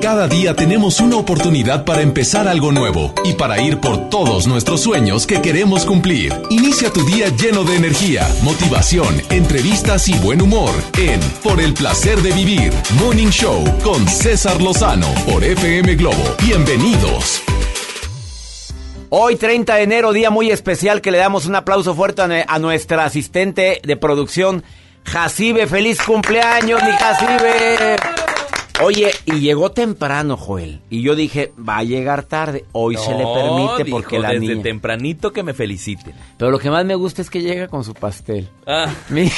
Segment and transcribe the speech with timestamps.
[0.00, 4.80] Cada día tenemos una oportunidad para empezar algo nuevo y para ir por todos nuestros
[4.80, 6.32] sueños que queremos cumplir.
[6.50, 12.22] Inicia tu día lleno de energía, motivación, entrevistas y buen humor en Por el placer
[12.22, 16.22] de vivir, Morning Show con César Lozano por FM Globo.
[16.46, 17.42] Bienvenidos.
[19.10, 23.04] Hoy 30 de enero, día muy especial que le damos un aplauso fuerte a, nuestra
[23.04, 24.62] asistente de producción,
[25.04, 25.66] Jacibe.
[25.66, 27.97] ¡Feliz cumpleaños, mi Jacibe!
[28.82, 30.80] Oye, y llegó temprano, Joel.
[30.88, 32.64] Y yo dije, va a llegar tarde.
[32.72, 34.62] Hoy se le permite dijo, porque la desde niña...
[34.62, 36.14] tempranito que me feliciten.
[36.36, 38.48] Pero lo que más me gusta es que llega con su pastel.
[38.66, 38.92] Ah.
[39.08, 39.30] Mi-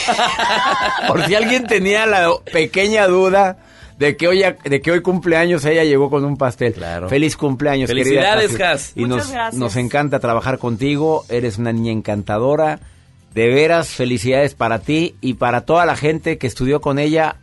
[1.09, 3.59] Por si alguien tenía la pequeña duda
[3.99, 6.75] de que hoy, de que hoy cumpleaños ella llegó con un pastel.
[6.75, 7.09] Claro.
[7.09, 8.93] Feliz cumpleaños, Felicidades, querida Jas.
[8.95, 9.55] Y Muchas nos, gracias.
[9.61, 11.25] nos encanta trabajar contigo.
[11.31, 12.81] Eres una niña encantadora.
[13.35, 17.37] De veras, felicidades para ti y para toda la gente que estudió con ella.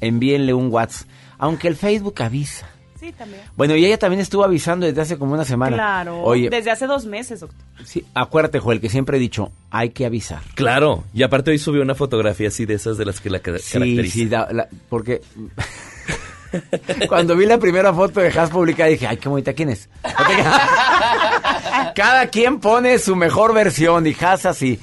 [0.00, 1.06] Envíenle un WhatsApp.
[1.44, 2.66] Aunque el Facebook avisa.
[2.98, 3.42] Sí, también.
[3.54, 5.76] Bueno, y ella también estuvo avisando desde hace como una semana.
[5.76, 6.22] Claro.
[6.22, 7.60] Oye, Desde hace dos meses, doctor.
[7.84, 10.40] sí, acuérdate, Joel, que siempre he dicho, hay que avisar.
[10.54, 13.44] Claro, y aparte hoy subió una fotografía así de esas de las que la Sí,
[13.44, 14.10] caracterizan.
[14.10, 15.20] sí, da- la- porque
[17.08, 19.88] cuando vi la primera foto de Has publicada dije, ay, qué bonita, ¿quién es?
[21.94, 24.78] Cada quien pone su mejor versión y Has así.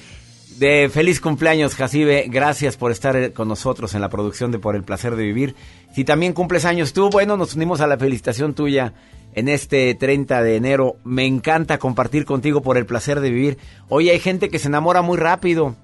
[0.57, 2.25] De feliz cumpleaños, Jacibe.
[2.27, 5.55] Gracias por estar eh, con nosotros en la producción de Por el Placer de Vivir.
[5.93, 8.93] Si también cumples años tú, bueno, nos unimos a la felicitación tuya
[9.33, 10.95] en este 30 de enero.
[11.03, 13.57] Me encanta compartir contigo por el placer de vivir.
[13.89, 15.75] Oye, hay gente que se enamora muy rápido.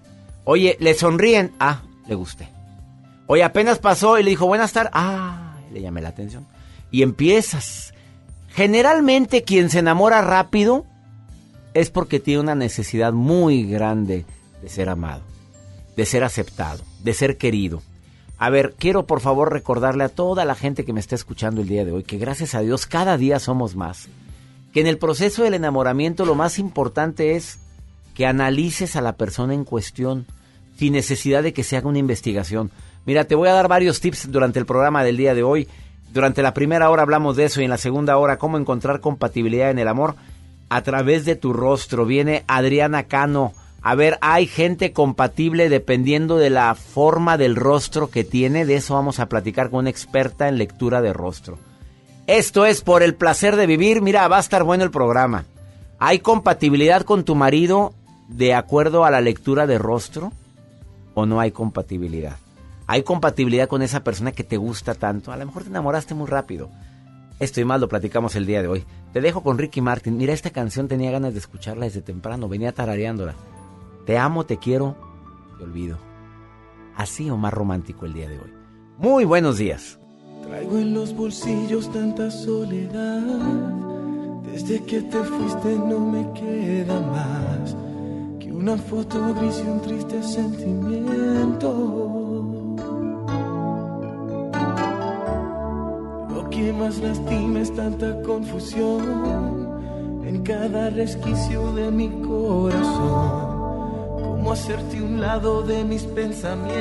[0.44, 1.52] Oye, le sonríen.
[1.60, 2.48] Ah, le gusté.
[3.28, 4.92] Oye, apenas pasó y le dijo, buenas tardes.
[4.94, 6.48] Ah, le llamé la atención.
[6.90, 7.94] Y empiezas.
[8.48, 10.86] Generalmente quien se enamora rápido
[11.74, 14.26] es porque tiene una necesidad muy grande
[14.62, 15.22] de ser amado,
[15.96, 17.84] de ser aceptado, de ser querido.
[18.40, 21.68] A ver, quiero por favor recordarle a toda la gente que me está escuchando el
[21.68, 24.10] día de hoy que gracias a Dios cada día somos más.
[24.74, 27.60] Que en el proceso del enamoramiento lo más importante es
[28.14, 30.28] que analices a la persona en cuestión
[30.78, 32.70] sin necesidad de que se haga una investigación.
[33.06, 35.68] Mira, te voy a dar varios tips durante el programa del día de hoy.
[36.14, 39.72] Durante la primera hora hablamos de eso y en la segunda hora cómo encontrar compatibilidad
[39.72, 40.16] en el amor
[40.70, 42.06] a través de tu rostro.
[42.06, 43.54] Viene Adriana Cano.
[43.88, 48.66] A ver, hay gente compatible dependiendo de la forma del rostro que tiene.
[48.66, 51.58] De eso vamos a platicar con una experta en lectura de rostro.
[52.28, 54.02] Esto es por el placer de vivir.
[54.02, 55.46] Mira, va a estar bueno el programa.
[56.00, 57.94] ¿Hay compatibilidad con tu marido
[58.28, 60.34] de acuerdo a la lectura de rostro?
[61.14, 62.36] ¿O no hay compatibilidad?
[62.88, 65.32] ¿Hay compatibilidad con esa persona que te gusta tanto?
[65.32, 66.70] A lo mejor te enamoraste muy rápido.
[67.40, 68.84] Esto y más lo platicamos el día de hoy.
[69.14, 70.18] Te dejo con Ricky Martin.
[70.18, 72.50] Mira, esta canción tenía ganas de escucharla desde temprano.
[72.50, 73.34] Venía tarareándola.
[74.08, 74.96] Te amo, te quiero,
[75.58, 75.98] te olvido.
[76.96, 78.54] Así o más romántico el día de hoy.
[78.98, 80.00] Muy buenos días.
[80.44, 83.22] Traigo en los bolsillos tanta soledad.
[84.50, 87.76] Desde que te fuiste no me queda más
[88.40, 91.74] que una foto gris y un triste sentimiento.
[96.34, 99.68] Lo que más lastima es tanta confusión
[100.24, 103.57] en cada resquicio de mi corazón.
[104.48, 106.74] Cómo hacerte un lado de mis pensamientos.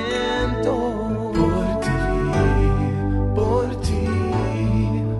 [1.34, 1.91] Por ti,
[3.34, 4.06] por ti,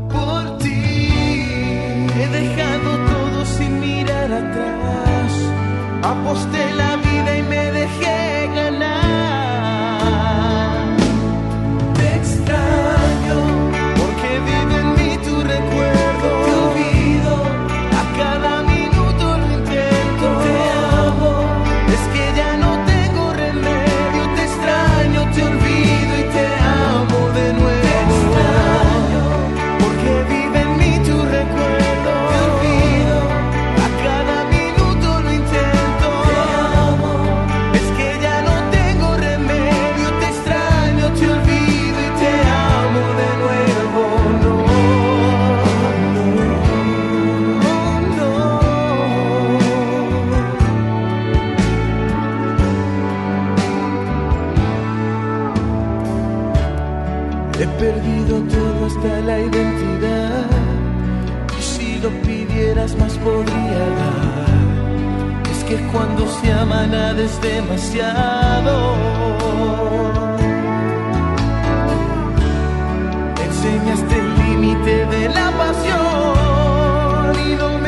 [0.08, 1.08] por ti.
[2.16, 5.32] He dejado todo sin mirar atrás.
[6.04, 8.16] Aposté la vida y me dejé
[66.46, 68.75] se aman es demasiado.
[73.46, 77.86] Enseñaste el límite de la pasión y no me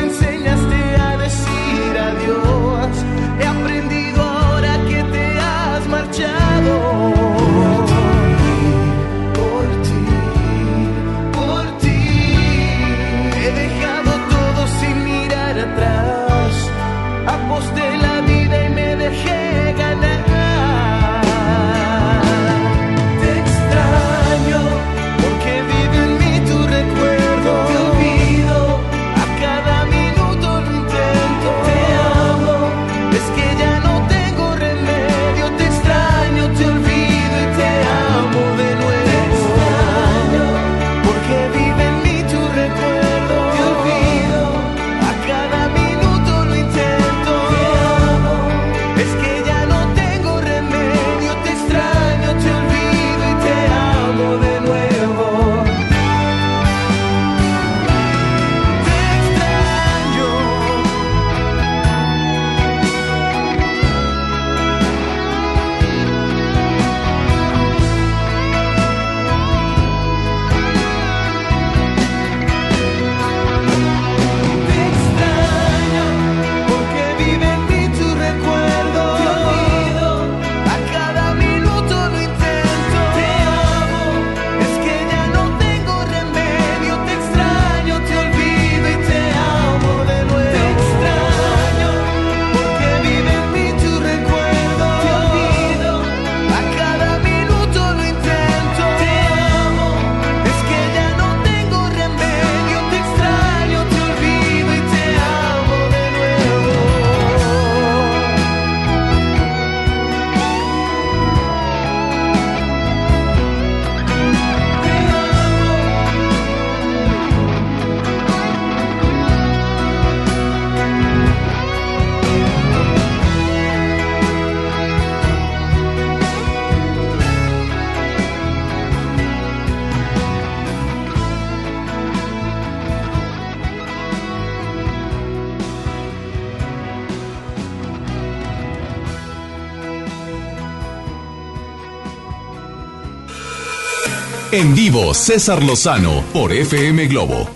[144.59, 147.47] En vivo, César Lozano por FM Globo.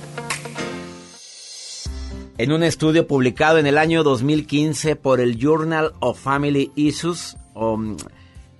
[2.38, 7.96] En un estudio publicado en el año 2015 por el Journal of Family Issues, mm,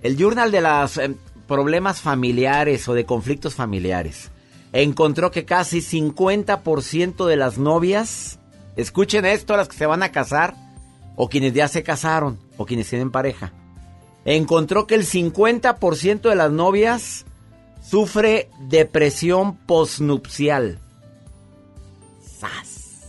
[0.02, 1.00] el Journal de los
[1.48, 4.30] problemas familiares o de conflictos familiares,
[4.74, 8.40] encontró que casi 50% de las novias,
[8.76, 10.54] escuchen esto, las que se van a casar,
[11.16, 13.54] o quienes ya se casaron, o quienes tienen pareja,
[14.26, 17.24] encontró que el 50% de las novias
[17.88, 20.78] sufre depresión posnupcial.
[22.22, 23.02] ¡Sas!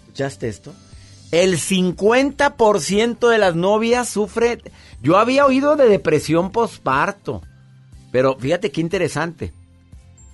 [0.00, 0.74] ¿Escuchaste esto?
[1.30, 4.62] El 50% de las novias sufre...
[5.02, 7.42] Yo había oído de depresión posparto,
[8.10, 9.52] pero fíjate qué interesante.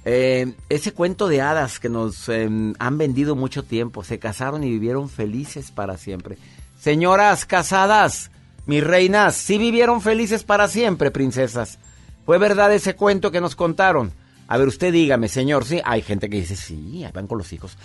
[0.04, 2.48] Eh, ese cuento de hadas que nos eh,
[2.78, 6.38] han vendido mucho tiempo, se casaron y vivieron felices para siempre.
[6.80, 8.30] Señoras casadas,
[8.66, 11.78] mis reinas, sí vivieron felices para siempre, princesas.
[12.26, 14.12] ¿Fue verdad ese cuento que nos contaron?
[14.48, 15.80] A ver, usted dígame, señor, sí.
[15.84, 17.78] Hay gente que dice, sí, ahí van con los hijos.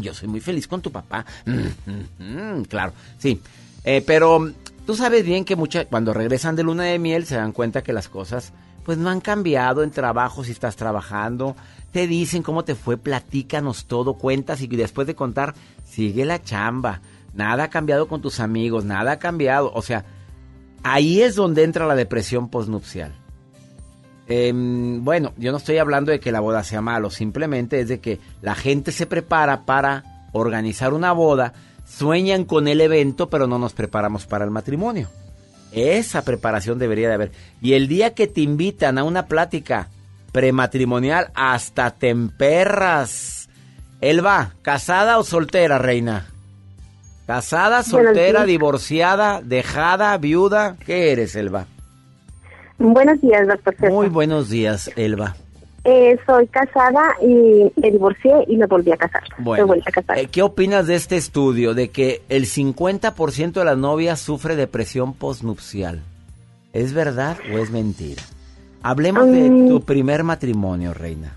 [0.00, 1.24] Yo soy muy feliz con tu papá.
[2.68, 3.40] Claro, sí.
[3.84, 4.50] Eh, pero
[4.84, 7.92] tú sabes bien que mucha, cuando regresan de luna de miel se dan cuenta que
[7.92, 8.52] las cosas
[8.84, 11.56] pues no han cambiado en trabajo si estás trabajando.
[11.92, 15.54] Te dicen cómo te fue, platícanos todo, cuentas y después de contar,
[15.84, 17.00] sigue la chamba.
[17.32, 19.72] Nada ha cambiado con tus amigos, nada ha cambiado.
[19.74, 20.04] O sea,
[20.82, 23.12] ahí es donde entra la depresión posnupcial.
[24.28, 28.00] Em, bueno, yo no estoy hablando de que la boda sea malo, simplemente es de
[28.00, 31.52] que la gente se prepara para organizar una boda,
[31.86, 35.08] sueñan con el evento, pero no nos preparamos para el matrimonio.
[35.72, 37.32] Esa preparación debería de haber.
[37.60, 39.88] Y el día que te invitan a una plática
[40.32, 43.48] prematrimonial, hasta te emperras.
[44.00, 46.26] Elba, ¿casada o soltera, reina?
[47.26, 50.76] ¿Casada, soltera, divorciada, dejada, viuda?
[50.84, 51.66] ¿Qué eres, Elba?
[52.78, 53.90] Buenos días, doctor César.
[53.90, 55.34] Muy buenos días, Elba.
[55.84, 59.22] Eh, soy casada y me divorcié y me volví a casar.
[59.38, 60.18] Bueno, Me volví a casar.
[60.18, 65.14] eh, ¿qué opinas de este estudio de que el 50% de las novias sufre depresión
[65.14, 66.02] postnupcial?
[66.72, 68.22] ¿Es verdad o es mentira?
[68.82, 69.68] Hablemos de Mm.
[69.68, 71.36] tu primer matrimonio, reina.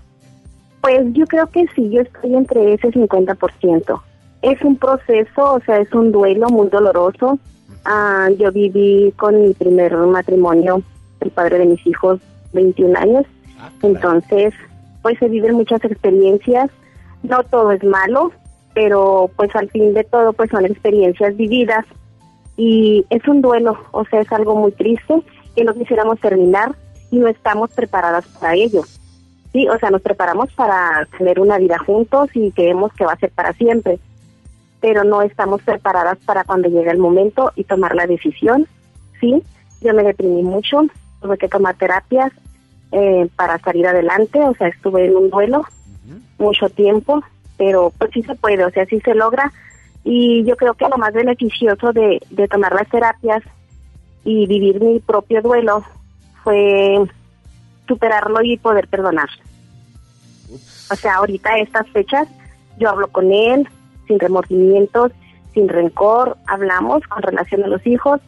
[0.80, 4.02] Pues yo creo que sí, yo estoy entre ese 50%.
[4.42, 7.38] Es un proceso, o sea, es un duelo muy doloroso.
[7.84, 10.82] Ah, yo viví con mi primer matrimonio,
[11.20, 12.20] el padre de mis hijos,
[12.52, 13.26] 21 años.
[13.82, 14.54] Entonces,
[15.02, 16.70] pues se viven muchas experiencias.
[17.22, 18.32] No todo es malo,
[18.74, 21.84] pero pues al fin de todo, pues son experiencias vividas.
[22.56, 25.22] Y es un duelo, o sea, es algo muy triste
[25.54, 26.74] que no quisiéramos terminar
[27.10, 28.82] y no estamos preparadas para ello.
[29.52, 33.18] Sí, o sea, nos preparamos para tener una vida juntos y creemos que va a
[33.18, 33.98] ser para siempre,
[34.80, 38.66] pero no estamos preparadas para cuando llegue el momento y tomar la decisión.
[39.20, 39.42] Sí,
[39.80, 40.82] yo me deprimí mucho,
[41.20, 42.32] tuve que tomar terapias
[42.92, 45.64] eh, para salir adelante, o sea, estuve en un duelo
[46.38, 47.22] mucho tiempo,
[47.56, 49.52] pero pues sí se puede, o sea, sí se logra.
[50.02, 53.42] Y yo creo que lo más beneficioso de, de tomar las terapias
[54.24, 55.84] y vivir mi propio duelo
[56.42, 57.04] fue
[57.86, 59.28] superarlo y poder perdonar.
[60.90, 62.26] O sea, ahorita estas fechas
[62.78, 63.68] yo hablo con él
[64.08, 65.12] sin remordimientos,
[65.52, 68.20] sin rencor, hablamos con relación a los hijos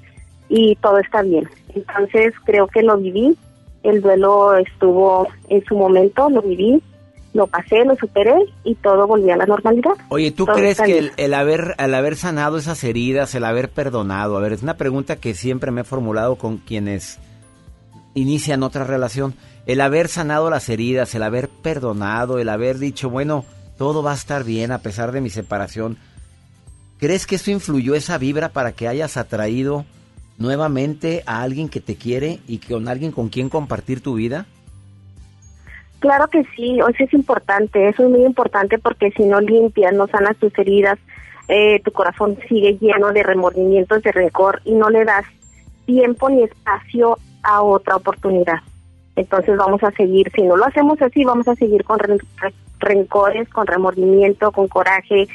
[0.53, 1.49] y todo está bien.
[1.75, 3.37] Entonces creo que lo viví,
[3.83, 6.83] el duelo estuvo en su momento, lo viví,
[7.33, 9.93] lo pasé, lo superé y todo volvió a la normalidad.
[10.11, 13.71] Oye, ¿tú Todo crees que el, el haber, el haber sanado esas heridas, el haber
[13.71, 17.19] perdonado, a ver, es una pregunta que siempre me he formulado con quienes
[18.13, 19.33] inician otra relación,
[19.65, 23.47] el haber sanado las heridas, el haber perdonado, el haber dicho, bueno,
[23.79, 25.97] todo va a estar bien a pesar de mi separación,
[26.99, 29.87] ¿crees que eso influyó esa vibra para que hayas atraído
[30.39, 34.47] nuevamente a alguien que te quiere y con alguien con quien compartir tu vida?
[36.01, 39.93] Claro que sí, o sea, es importante, eso es muy importante porque si no limpias,
[39.95, 40.99] no sanas tus heridas,
[41.49, 45.25] eh, tu corazón sigue lleno de remordimientos, de rencor y no le das
[45.87, 48.61] tiempo ni espacio a otra oportunidad.
[49.15, 52.55] Entonces vamos a seguir, si no lo hacemos así, vamos a seguir con ren- re-
[52.81, 55.29] rencores, con remordimiento, con coraje,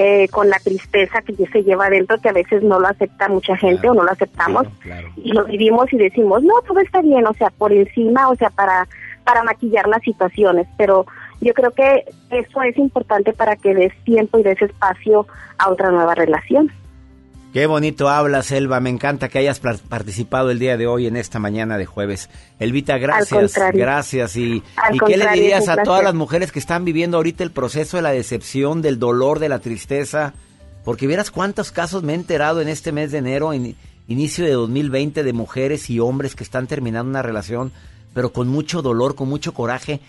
[0.00, 3.56] eh, con la tristeza que se lleva adentro, que a veces no lo acepta mucha
[3.56, 5.08] gente Claro, o no lo aceptamos claro, claro.
[5.16, 8.50] y lo vivimos y decimos, no, todo está bien, o sea, por encima, o sea,
[8.50, 8.86] para,
[9.24, 11.04] para maquillar las situaciones, pero
[11.40, 15.26] yo creo que eso es importante para que des tiempo y des espacio
[15.58, 16.70] a otra nueva relación.
[17.52, 18.78] Qué bonito hablas, Selva.
[18.80, 22.28] Me encanta que hayas participado el día de hoy en esta mañana de jueves.
[22.58, 23.54] Elvita, gracias.
[23.72, 24.36] Gracias.
[24.36, 27.50] ¿Y, Al ¿y qué le dirías a todas las mujeres que están viviendo ahorita el
[27.50, 30.34] proceso de la decepción, del dolor, de la tristeza?
[30.84, 33.76] Porque vieras cuántos casos me he enterado en este mes de enero, en
[34.08, 37.72] inicio de 2020, de mujeres y hombres que están terminando una relación,
[38.12, 40.00] pero con mucho dolor, con mucho coraje.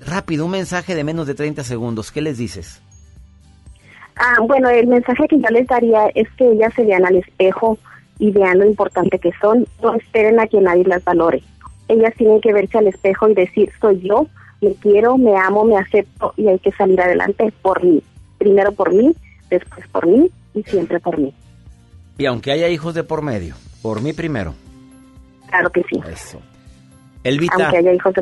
[0.00, 2.10] Rápido, un mensaje de menos de 30 segundos.
[2.10, 2.80] ¿Qué les dices?
[4.22, 7.78] Ah, bueno, el mensaje que yo les daría es que ellas se vean al espejo
[8.18, 9.66] y vean lo importante que son.
[9.82, 11.42] No esperen a que nadie las valore.
[11.88, 14.26] Ellas tienen que verse al espejo y decir, soy yo,
[14.60, 18.02] me quiero, me amo, me acepto y hay que salir adelante por mí.
[18.36, 19.10] Primero por mí,
[19.48, 21.32] después por mí y siempre por mí.
[22.18, 24.52] Y aunque haya hijos de por medio, por mí primero.
[25.48, 25.98] Claro que sí.
[26.12, 26.42] Eso.
[27.22, 27.70] Elvita,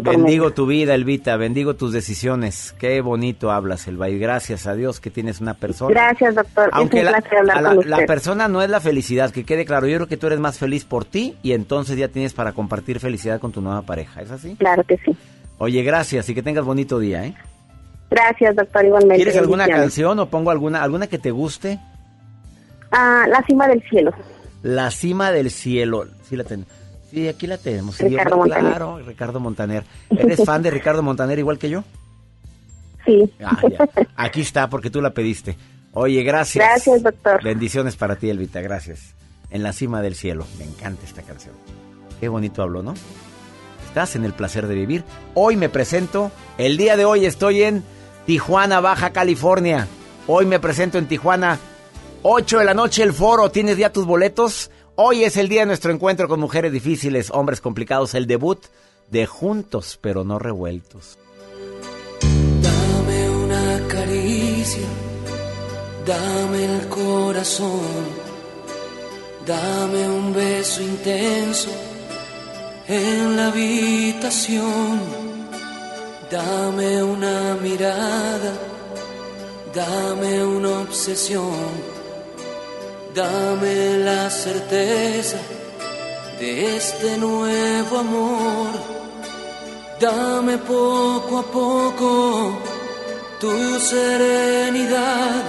[0.01, 2.75] bendigo tu vida, Elvita, bendigo tus decisiones.
[2.81, 5.91] Qué bonito hablas, Elba, y gracias a Dios que tienes una persona.
[5.91, 6.69] Gracias, doctor.
[6.73, 7.91] Aunque es un la, hablar la- con usted.
[7.91, 9.87] la persona no es la felicidad, que quede claro.
[9.87, 12.99] Yo creo que tú eres más feliz por ti y entonces ya tienes para compartir
[12.99, 14.21] felicidad con tu nueva pareja.
[14.21, 14.57] ¿Es así?
[14.57, 15.17] Claro que sí.
[15.59, 17.35] Oye, gracias y que tengas bonito día, ¿eh?
[18.11, 19.17] Gracias, doctor, igualmente.
[19.17, 21.79] ¿Quieres alguna canción o pongo alguna alguna que te guste?
[22.91, 24.13] Ah, la cima del cielo.
[24.63, 26.07] La cima del cielo.
[26.29, 26.73] Sí la tenemos.
[27.11, 27.99] Sí, aquí la tenemos.
[27.99, 28.71] Ricardo Montaner.
[28.71, 29.85] Claro, Ricardo Montaner.
[30.11, 31.85] ¿Eres fan de Ricardo Montaner igual que yo?
[33.07, 33.33] Sí.
[33.43, 33.89] Ah, ya.
[34.17, 35.57] Aquí está porque tú la pediste.
[35.93, 36.65] Oye, gracias.
[36.65, 37.43] Gracias, doctor.
[37.43, 38.61] Bendiciones para ti, Elvita.
[38.61, 39.15] Gracias.
[39.51, 40.47] En la cima del cielo.
[40.59, 41.55] Me encanta esta canción.
[42.21, 42.95] Qué bonito hablo, ¿no?
[43.87, 45.05] Estás en el placer de vivir.
[45.33, 46.31] Hoy me presento.
[46.59, 47.83] El día de hoy estoy en
[48.27, 49.89] Tijuana, Baja California.
[50.27, 51.59] Hoy me presento en Tijuana.
[52.23, 53.51] 8 de la noche el foro.
[53.51, 54.71] ¿Tienes ya tus boletos?
[55.01, 58.15] Hoy es el día de nuestro encuentro con mujeres difíciles, hombres complicados.
[58.15, 58.59] El debut
[59.09, 61.17] de Juntos pero no revueltos.
[62.61, 64.89] Dame una caricia,
[66.05, 67.81] dame el corazón,
[69.47, 71.71] dame un beso intenso
[72.89, 75.01] en la habitación,
[76.29, 78.53] dame una mirada,
[79.73, 81.55] dame una obsesión,
[83.15, 85.39] dame la certeza
[86.39, 88.71] de este nuevo amor.
[90.01, 92.59] Dame poco a poco
[93.41, 95.45] tu serenidad.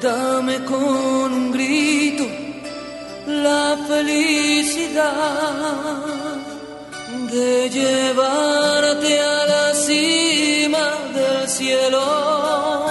[0.00, 2.24] Dame con un grito
[3.26, 5.12] la felicidad
[7.30, 12.84] de llevarte a la cima del cielo,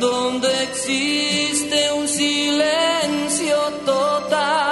[0.00, 4.67] donde existe un silencio total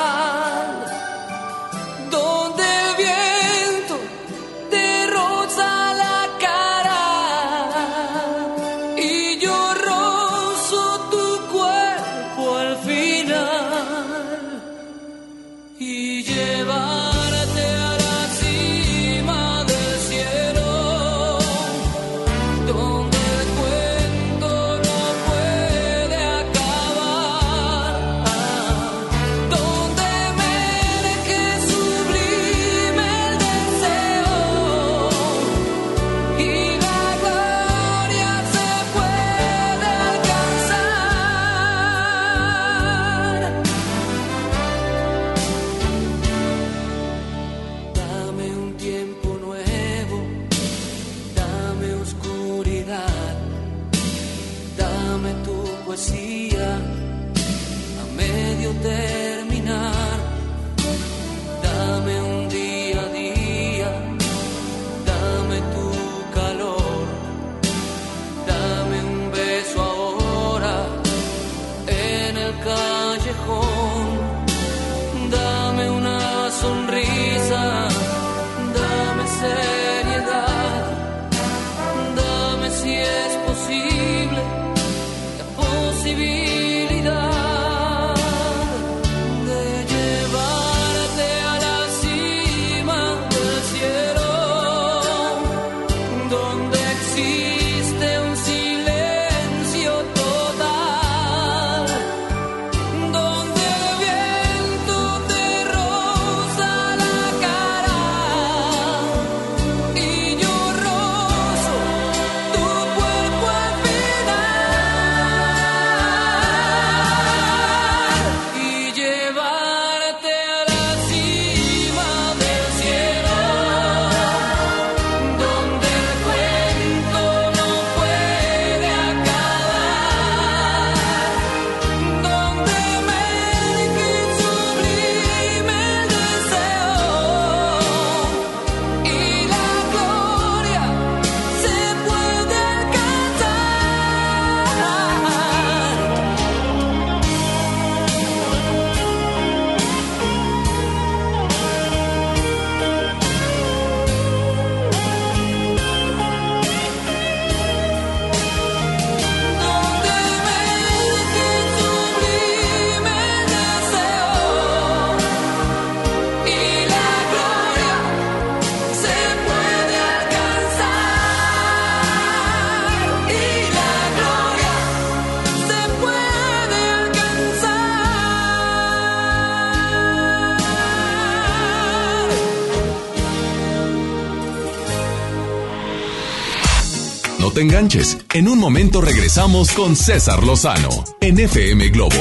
[188.34, 190.88] En un momento regresamos con César Lozano
[191.20, 192.16] en FM Globo.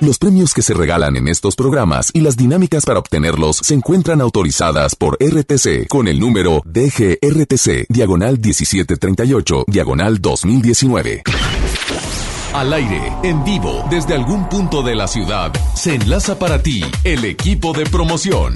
[0.00, 4.20] Los premios que se regalan en estos programas y las dinámicas para obtenerlos se encuentran
[4.20, 11.22] autorizadas por RTC con el número DGRTC, diagonal 1738, diagonal 2019.
[12.54, 17.24] Al aire, en vivo, desde algún punto de la ciudad, se enlaza para ti el
[17.24, 18.54] equipo de promoción.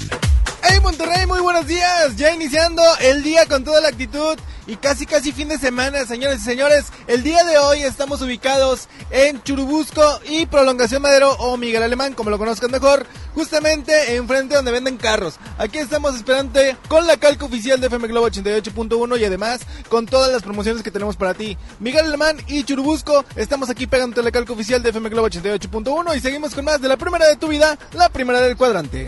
[0.61, 1.25] ¡Hey Monterrey!
[1.25, 2.15] Muy buenos días.
[2.17, 6.41] Ya iniciando el día con toda la actitud y casi casi fin de semana, señores
[6.41, 6.85] y señores.
[7.07, 12.29] El día de hoy estamos ubicados en Churubusco y Prolongación Madero o Miguel Alemán, como
[12.29, 15.35] lo conozcan mejor, justamente enfrente donde venden carros.
[15.57, 20.31] Aquí estamos esperando con la calca oficial de FM Globo 88.1 y además con todas
[20.31, 21.57] las promociones que tenemos para ti.
[21.79, 26.19] Miguel Alemán y Churubusco, estamos aquí pegando la calca oficial de FM Globo 88.1 y
[26.19, 29.07] seguimos con más de la primera de tu vida, la primera del cuadrante.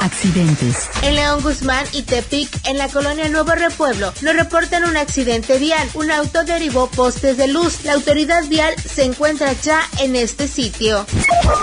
[0.00, 0.88] Accidentes.
[1.02, 5.88] En León Guzmán y Tepic, en la colonia Nuevo Repueblo, nos reportan un accidente vial.
[5.94, 7.84] Un auto derivó postes de luz.
[7.84, 11.06] La autoridad vial se encuentra ya en este sitio.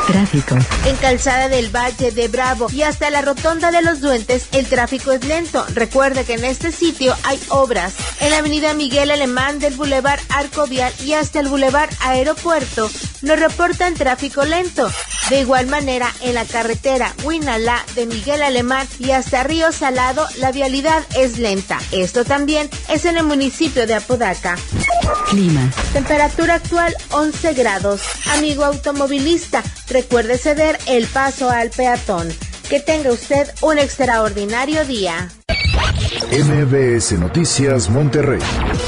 [0.08, 0.56] Tráfico.
[0.86, 5.12] En Calzada del Valle de Bravo y hasta la Rotonda de los Duentes, el tráfico
[5.12, 5.65] es lento.
[5.74, 7.93] Recuerde que en este sitio hay obras.
[8.19, 12.89] En la avenida Miguel Alemán del Boulevard Arco Vial y hasta el Boulevard Aeropuerto,
[13.22, 14.89] nos reportan tráfico lento.
[15.30, 20.51] De igual manera, en la carretera Huinalá de Miguel Alemán y hasta Río Salado, la
[20.51, 21.79] vialidad es lenta.
[21.91, 24.57] Esto también es en el municipio de Apodaca.
[25.29, 25.71] Clima.
[25.93, 28.01] Temperatura actual 11 grados.
[28.33, 32.29] Amigo automovilista, recuerde ceder el paso al peatón.
[32.69, 35.29] Que tenga usted un extraordinario día.
[36.31, 38.39] MBS Noticias Monterrey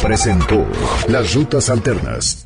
[0.03, 0.67] presentó
[1.07, 2.45] Las Rutas Alternas.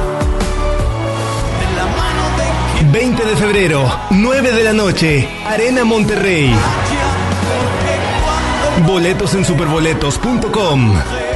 [2.91, 6.53] 20 de febrero, 9 de la noche, Arena Monterrey.
[8.85, 11.30] Boletos en superboletos.com.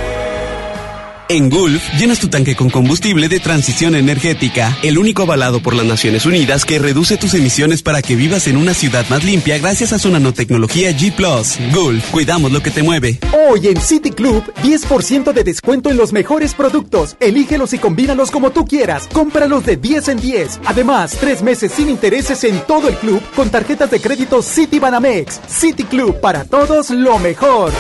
[1.28, 5.86] En Gulf, llenas tu tanque con combustible de transición energética, el único avalado por las
[5.86, 9.92] Naciones Unidas que reduce tus emisiones para que vivas en una ciudad más limpia gracias
[9.92, 11.16] a su nanotecnología G⁇
[11.74, 13.18] Gulf, cuidamos lo que te mueve.
[13.50, 17.18] Hoy en City Club, 10% de descuento en los mejores productos.
[17.20, 19.10] Elígelos y combínalos como tú quieras.
[19.12, 20.60] Cómpralos de 10 en 10.
[20.66, 25.42] Además, tres meses sin intereses en todo el club con tarjetas de crédito City Banamex.
[25.48, 27.74] City Club, para todos lo mejor.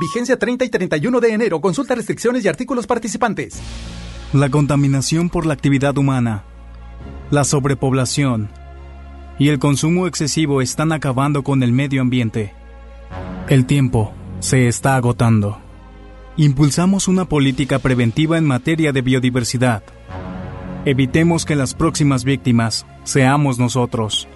[0.00, 1.60] Vigencia 30 y 31 de enero.
[1.60, 3.60] Consulta restricciones y artículos participantes.
[4.32, 6.44] La contaminación por la actividad humana,
[7.30, 8.48] la sobrepoblación
[9.38, 12.54] y el consumo excesivo están acabando con el medio ambiente.
[13.50, 15.58] El tiempo se está agotando.
[16.38, 19.82] Impulsamos una política preventiva en materia de biodiversidad.
[20.86, 24.28] Evitemos que las próximas víctimas seamos nosotros.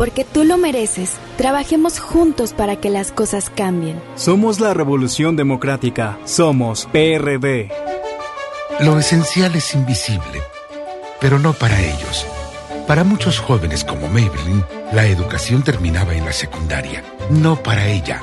[0.00, 1.18] Porque tú lo mereces.
[1.36, 4.00] Trabajemos juntos para que las cosas cambien.
[4.14, 6.18] Somos la Revolución Democrática.
[6.24, 7.70] Somos PRD.
[8.80, 10.40] Lo esencial es invisible,
[11.20, 12.26] pero no para ellos.
[12.86, 17.04] Para muchos jóvenes como Maybelline, la educación terminaba en la secundaria.
[17.28, 18.22] No para ella.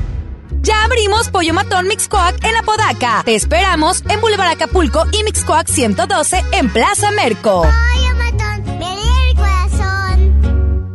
[0.61, 3.23] Ya abrimos Pollo Matón Mixcoac en Apodaca.
[3.25, 7.65] Te esperamos en Boulevard Acapulco y Mixcoac 112 en Plaza Merco.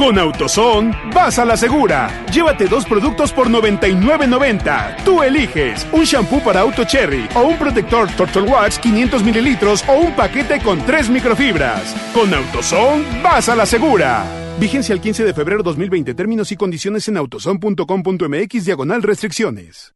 [0.00, 2.24] Con AutoZone, vas a la segura.
[2.32, 5.04] Llévate dos productos por 99.90.
[5.04, 9.98] Tú eliges un shampoo para auto cherry o un protector Turtle Wax 500 mililitros o
[9.98, 11.94] un paquete con tres microfibras.
[12.14, 14.49] Con AutoZone, vas a la segura.
[14.58, 16.14] Vigencia el 15 de febrero 2020.
[16.14, 19.92] Términos y condiciones en autozone.com.mx diagonal restricciones.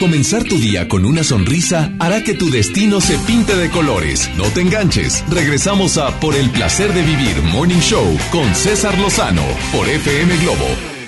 [0.00, 4.30] Comenzar tu día con una sonrisa hará que tu destino se pinte de colores.
[4.34, 5.22] No te enganches.
[5.28, 10.99] Regresamos a Por el placer de vivir Morning Show con César Lozano por FM Globo.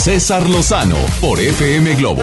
[0.00, 2.22] César Lozano por FM Globo.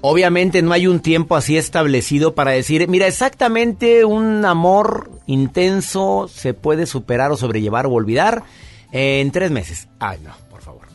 [0.00, 6.54] Obviamente no hay un tiempo así establecido para decir, mira, exactamente un amor intenso se
[6.54, 8.44] puede superar o sobrellevar o olvidar
[8.92, 9.88] en tres meses.
[9.98, 10.86] Ay, no, por favor.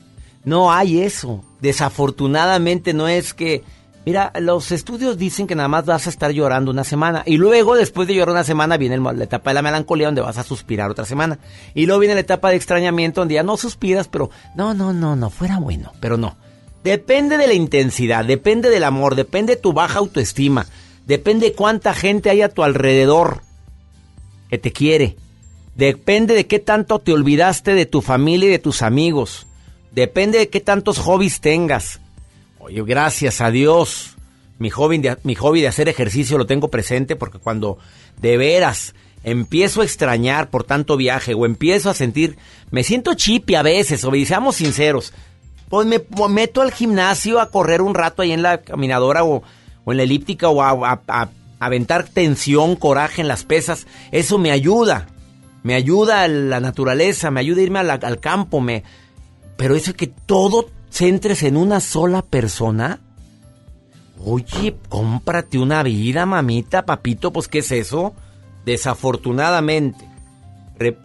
[0.46, 1.44] No hay eso.
[1.60, 3.64] Desafortunadamente no es que...
[4.04, 7.76] Mira, los estudios dicen que nada más vas a estar llorando una semana y luego
[7.76, 10.90] después de llorar una semana viene la etapa de la melancolía donde vas a suspirar
[10.90, 11.38] otra semana
[11.76, 15.16] y luego viene la etapa de extrañamiento donde ya no suspiras, pero no, no, no,
[15.16, 16.36] no, fuera bueno, pero no.
[16.84, 20.66] Depende de la intensidad, depende del amor, depende de tu baja autoestima,
[21.06, 23.44] depende de cuánta gente hay a tu alrededor
[24.50, 25.16] que te quiere.
[25.76, 29.46] Depende de qué tanto te olvidaste de tu familia y de tus amigos.
[29.92, 32.02] Depende de qué tantos hobbies tengas.
[32.64, 34.16] Oye, gracias a Dios.
[34.60, 37.80] Mi hobby, de, mi hobby de hacer ejercicio lo tengo presente porque cuando
[38.22, 38.94] de veras
[39.24, 42.38] empiezo a extrañar por tanto viaje o empiezo a sentir,
[42.70, 45.12] me siento chipi a veces, o seamos sinceros,
[45.70, 49.42] pues me me meto al gimnasio a correr un rato ahí en la caminadora o,
[49.88, 51.02] en la elíptica o a,
[51.60, 53.88] aventar tensión, coraje en las pesas.
[54.12, 55.08] Eso me ayuda.
[55.64, 58.84] Me ayuda la naturaleza, me ayuda a irme al campo, me...
[59.58, 63.00] Pero eso que todo centres en una sola persona.
[64.24, 68.14] Oye, cómprate una vida, mamita, papito, pues ¿qué es eso?
[68.66, 70.08] Desafortunadamente,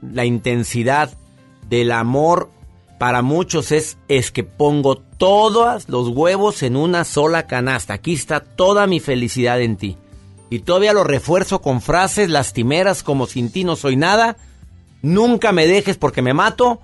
[0.02, 1.10] la intensidad
[1.70, 2.50] del amor
[2.98, 7.94] para muchos es, es que pongo todos los huevos en una sola canasta.
[7.94, 9.96] Aquí está toda mi felicidad en ti.
[10.50, 14.36] Y todavía lo refuerzo con frases lastimeras como sin ti no soy nada.
[15.02, 16.80] Nunca me dejes porque me mato.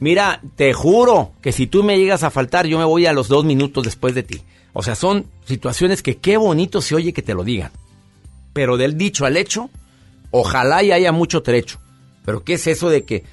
[0.00, 3.28] Mira, te juro que si tú me llegas a faltar, yo me voy a los
[3.28, 4.42] dos minutos después de ti.
[4.72, 7.72] O sea, son situaciones que qué bonito se oye que te lo digan.
[8.52, 9.70] Pero del dicho al hecho,
[10.30, 11.80] ojalá y haya mucho trecho.
[12.24, 13.24] Pero ¿qué es eso de que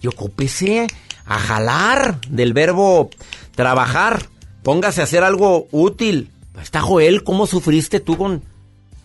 [0.00, 0.86] yo copese
[1.26, 3.10] a jalar del verbo
[3.54, 4.26] trabajar?
[4.62, 6.30] Póngase a hacer algo útil.
[6.62, 8.42] Está Joel, ¿cómo sufriste tú con...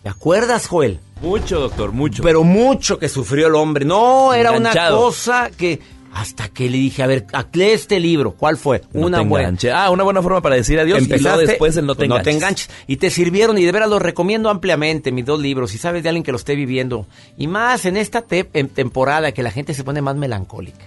[0.02, 0.98] ¿Te acuerdas, Joel?
[1.20, 2.22] Mucho, doctor, mucho.
[2.22, 3.84] Pero mucho que sufrió el hombre.
[3.84, 4.96] No, era Enganchado.
[4.96, 5.78] una cosa que...
[6.14, 8.32] Hasta que le dije, a ver, lee este libro.
[8.32, 8.82] ¿Cuál fue?
[8.92, 9.48] No una te buena.
[9.48, 9.72] enganche.
[9.72, 12.34] Ah, una buena forma para decir adiós y Empezaste, después el no te enganches.
[12.36, 12.70] enganches.
[12.86, 15.70] Y te sirvieron y de veras los recomiendo ampliamente, mis dos libros.
[15.70, 17.06] Si sabes de alguien que lo esté viviendo.
[17.38, 20.84] Y más en esta te- en temporada que la gente se pone más melancólica.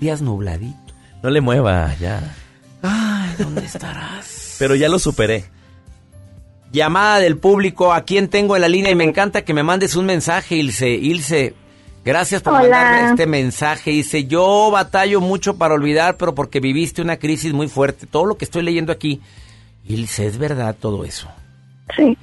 [0.00, 0.94] Días nubladitos.
[1.22, 2.34] No le mueva, ya.
[2.80, 4.56] Ay, ¿dónde estarás?
[4.58, 5.44] Pero ya lo superé.
[6.72, 8.90] Llamada del público, ¿a quién tengo en la línea?
[8.90, 10.90] Y me encanta que me mandes un mensaje, Ilse.
[10.90, 11.54] Ilse,
[12.08, 12.62] gracias por Hola.
[12.62, 13.90] mandarme este mensaje.
[13.90, 18.06] Dice, yo batallo mucho para olvidar, pero porque viviste una crisis muy fuerte.
[18.06, 19.20] Todo lo que estoy leyendo aquí.
[19.86, 21.28] Ilse, ¿es verdad todo eso?
[21.96, 22.16] Sí.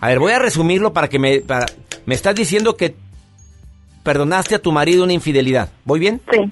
[0.00, 1.40] A ver, voy a resumirlo para que me...
[1.40, 1.66] para-
[2.06, 2.94] me estás diciendo que
[4.02, 5.70] perdonaste a tu marido una infidelidad.
[5.84, 6.20] ¿Voy bien?
[6.30, 6.50] Sí.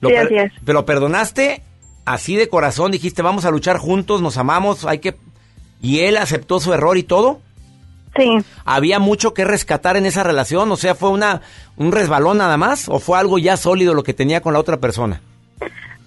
[0.00, 0.52] Lo Sí, así es.
[0.64, 1.62] Perdonaste
[2.04, 5.14] así de corazón, dijiste, vamos a luchar juntos, nos amamos, hay que...
[5.82, 7.40] ¿Y él aceptó su error y todo?
[8.18, 8.38] Sí.
[8.64, 10.70] ¿Había mucho que rescatar en esa relación?
[10.72, 11.40] O sea, ¿fue una
[11.76, 12.88] un resbalón nada más?
[12.88, 15.20] ¿O fue algo ya sólido lo que tenía con la otra persona?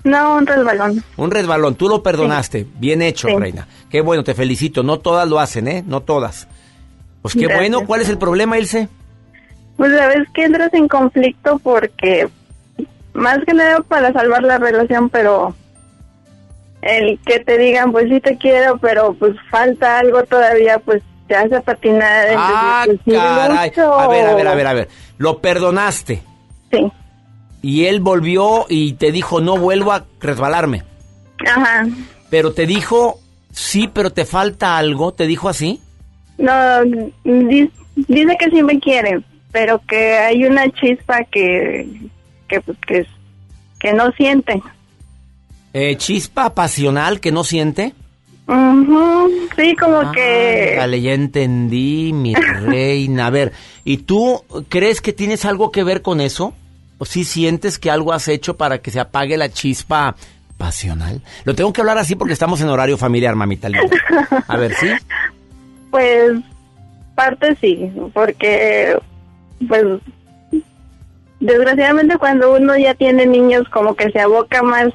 [0.03, 1.03] No, un resbalón.
[1.17, 2.65] Un resbalón, tú lo perdonaste.
[2.79, 3.35] Bien hecho, Sí.
[3.37, 3.67] reina.
[3.89, 4.81] Qué bueno, te felicito.
[4.83, 5.83] No todas lo hacen, ¿eh?
[5.85, 6.47] No todas.
[7.21, 7.59] Pues qué Gracias.
[7.59, 7.85] bueno.
[7.85, 8.89] ¿Cuál es el problema, Ilse?
[9.77, 12.27] Pues sabes que entras en conflicto porque
[13.13, 15.55] más que nada para salvar la relación, pero
[16.81, 21.35] el que te digan pues sí te quiero, pero pues falta algo todavía, pues te
[21.35, 22.27] hace patinar.
[22.27, 22.39] entonces,
[23.17, 23.71] Ah, caray.
[23.77, 24.89] A ver, a ver, a ver, a ver.
[25.17, 26.21] Lo perdonaste.
[26.71, 26.91] Sí.
[27.61, 30.83] Y él volvió y te dijo, no vuelvo a resbalarme.
[31.47, 31.85] Ajá.
[32.29, 33.19] Pero te dijo,
[33.51, 35.11] sí, pero te falta algo.
[35.13, 35.79] ¿Te dijo así?
[36.37, 36.83] No,
[37.23, 41.87] di- dice que sí me quiere, pero que hay una chispa que
[42.47, 43.05] que pues que,
[43.79, 44.61] que no siente.
[45.73, 47.93] Eh, chispa pasional que no siente.
[48.47, 52.33] Ujú, Sí, como que Dale, ya entendí, mi
[52.65, 53.27] reina.
[53.27, 56.53] A ver, ¿y tú crees que tienes algo que ver con eso?
[56.97, 60.15] ¿O si sientes que algo has hecho para que se apague la chispa
[60.57, 61.21] pasional?
[61.45, 63.69] Lo tengo que hablar así porque estamos en horario familiar, mamita.
[64.47, 64.87] A ver, ¿sí?
[65.91, 66.31] Pues
[67.15, 68.97] parte sí, porque
[69.67, 69.83] pues
[71.41, 74.87] desgraciadamente cuando uno ya tiene niños como que se aboca más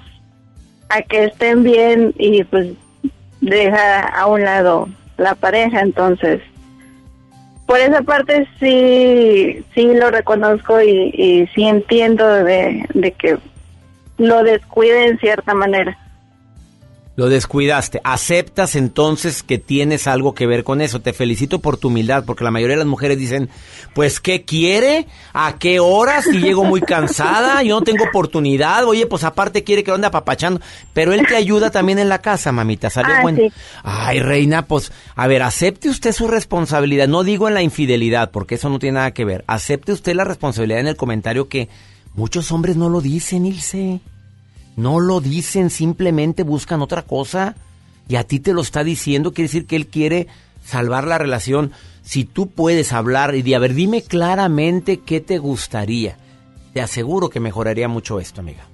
[0.89, 2.69] a que estén bien y pues
[3.41, 6.41] deja a un lado la pareja, entonces
[7.67, 13.39] por esa parte sí sí lo reconozco y, y sí entiendo de, de que
[14.19, 15.99] lo descuide en cierta manera.
[17.17, 18.01] Lo descuidaste.
[18.05, 21.01] Aceptas entonces que tienes algo que ver con eso.
[21.01, 23.49] Te felicito por tu humildad, porque la mayoría de las mujeres dicen,
[23.95, 25.07] pues, ¿qué quiere?
[25.33, 26.25] ¿A qué horas?
[26.25, 28.85] Si llego muy cansada, yo no tengo oportunidad.
[28.85, 30.61] Oye, pues aparte quiere que lo ande apapachando.
[30.93, 32.91] Pero él te ayuda también en la casa, mamita.
[32.91, 33.51] Salió Ah, sí.
[33.83, 37.09] Ay, reina, pues, a ver, acepte usted su responsabilidad.
[37.09, 39.43] No digo en la infidelidad, porque eso no tiene nada que ver.
[39.47, 41.71] Acepte usted la responsabilidad en el comentario que
[42.15, 44.01] muchos hombres no lo dicen, Ilse.
[44.77, 47.57] No lo dicen, simplemente buscan otra cosa.
[48.09, 50.29] Y a ti te lo está diciendo, quiere decir que él quiere
[50.65, 51.73] salvar la relación.
[52.03, 56.17] Si tú puedes hablar y de, a ver, dime claramente qué te gustaría.
[56.73, 58.65] Te aseguro que mejoraría mucho esto, amiga.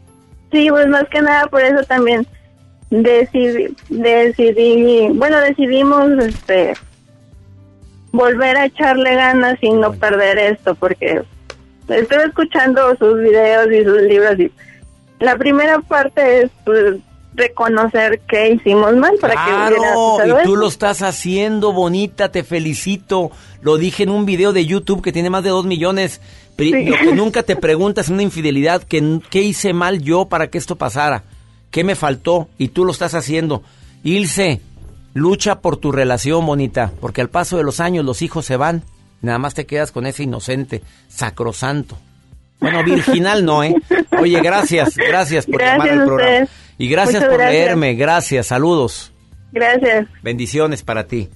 [0.50, 2.26] Sí, pues más que nada por eso también
[2.90, 6.74] decidí, decidí bueno, decidimos este
[8.12, 11.22] volver a echarle ganas y no perder esto, porque
[11.88, 14.52] estoy escuchando sus videos y sus libros y
[15.22, 16.96] la primera parte es pues,
[17.34, 22.42] reconocer que hicimos mal para que hubiera Claro, y tú lo estás haciendo, bonita, te
[22.42, 23.30] felicito.
[23.60, 26.20] Lo dije en un video de YouTube que tiene más de dos millones.
[26.58, 26.72] Sí.
[26.84, 30.76] Lo que nunca te preguntas una infidelidad, que, ¿qué hice mal yo para que esto
[30.76, 31.24] pasara?
[31.70, 32.48] ¿Qué me faltó?
[32.58, 33.62] Y tú lo estás haciendo.
[34.02, 34.60] Ilse,
[35.14, 38.82] lucha por tu relación, bonita, porque al paso de los años los hijos se van.
[39.20, 41.96] Nada más te quedas con ese inocente, sacrosanto.
[42.62, 43.74] Bueno, virginal no, ¿eh?
[44.18, 46.46] Oye, gracias, gracias por Gracias llamar al programa.
[46.78, 47.62] Y gracias Muchas por gracias.
[47.64, 49.12] leerme, gracias, saludos.
[49.52, 50.06] Gracias.
[50.22, 51.28] Bendiciones para ti.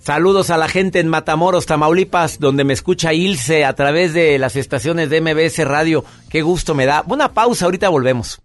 [0.00, 4.56] Saludos a la gente en Matamoros, Tamaulipas, donde me escucha Ilse a través de las
[4.56, 6.04] estaciones de MBS Radio.
[6.30, 7.04] Qué gusto me da.
[7.06, 8.40] Una pausa, ahorita volvemos.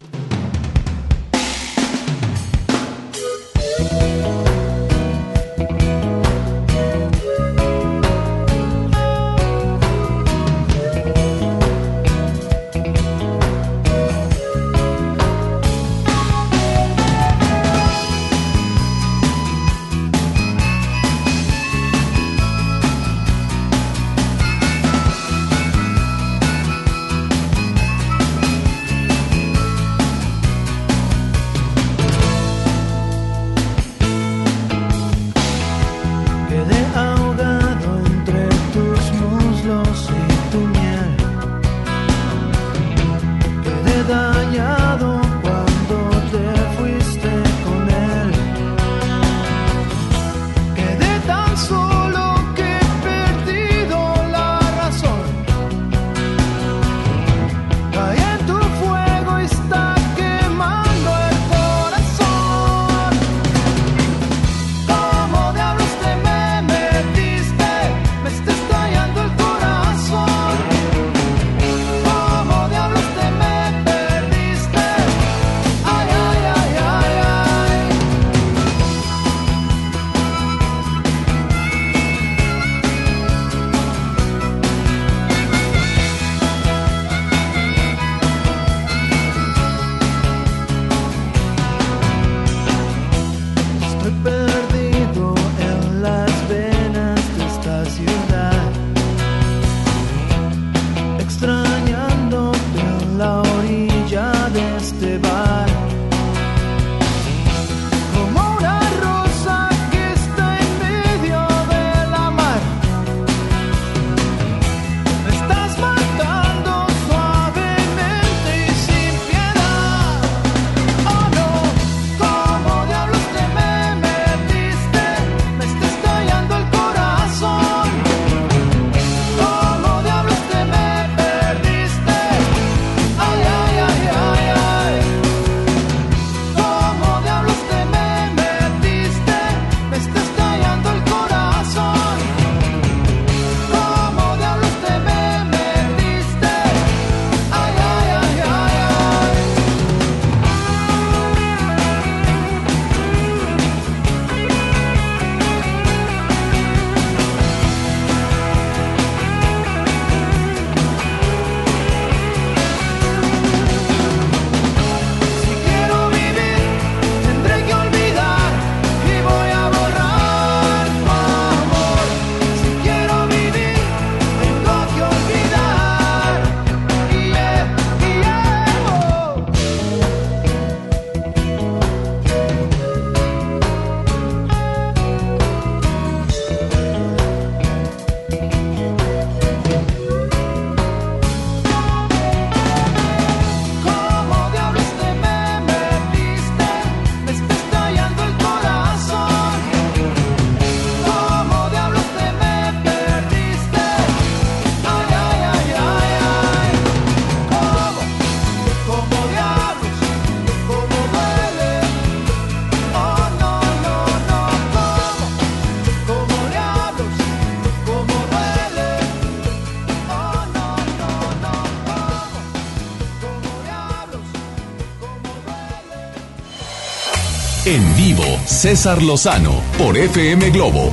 [227.66, 230.92] En vivo, César Lozano por FM Globo.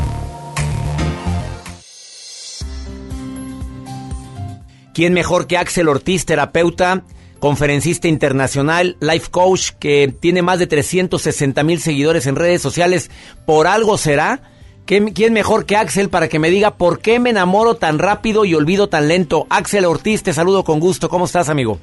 [4.94, 7.02] ¿Quién mejor que Axel Ortiz, terapeuta,
[7.40, 13.10] conferencista internacional, life coach, que tiene más de 360 mil seguidores en redes sociales?
[13.46, 14.40] ¿Por algo será?
[14.86, 18.44] ¿Quién, ¿Quién mejor que Axel para que me diga por qué me enamoro tan rápido
[18.44, 19.48] y olvido tan lento?
[19.50, 21.08] Axel Ortiz, te saludo con gusto.
[21.08, 21.80] ¿Cómo estás, amigo?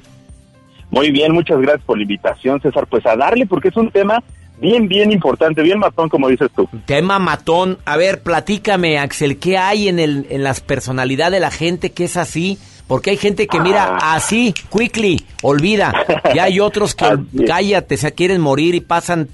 [0.90, 2.86] Muy bien, muchas gracias por la invitación, César.
[2.86, 4.22] Pues a darle, porque es un tema
[4.60, 6.68] bien, bien importante, bien matón, como dices tú.
[6.86, 7.78] Tema matón.
[7.84, 12.04] A ver, platícame, Axel, ¿qué hay en, el, en las personalidades de la gente que
[12.04, 12.58] es así?
[12.86, 14.14] Porque hay gente que mira Ah.
[14.14, 15.92] así, quickly, olvida.
[16.34, 17.06] Y hay otros que,
[17.46, 19.28] cállate, se quieren morir y pasan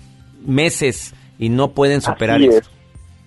[0.45, 2.59] meses y no pueden superar Así eso.
[2.59, 2.71] es.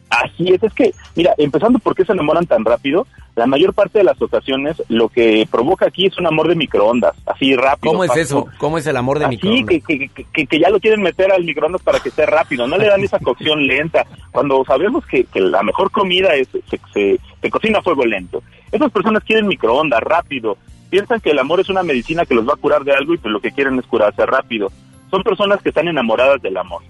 [0.10, 3.06] Así es, es que, mira, empezando por qué se enamoran tan rápido,
[3.38, 7.16] la mayor parte de las ocasiones lo que provoca aquí es un amor de microondas,
[7.28, 7.92] así rápido.
[7.92, 8.24] ¿Cómo es fácil.
[8.24, 8.48] eso?
[8.58, 9.84] ¿Cómo es el amor de Así microondas?
[9.88, 12.80] que, que, que, que ya lo quieren meter al microondas para que esté rápido, no
[12.80, 17.20] le dan esa cocción lenta, cuando sabemos que, que la mejor comida es se, se,
[17.40, 18.42] se cocina a fuego lento.
[18.72, 20.58] Esas personas quieren microondas, rápido,
[20.90, 23.20] piensan que el amor es una medicina que los va a curar de algo y
[23.20, 24.72] pues lo que quieren es curarse rápido.
[25.12, 26.82] Son personas que están enamoradas del amor.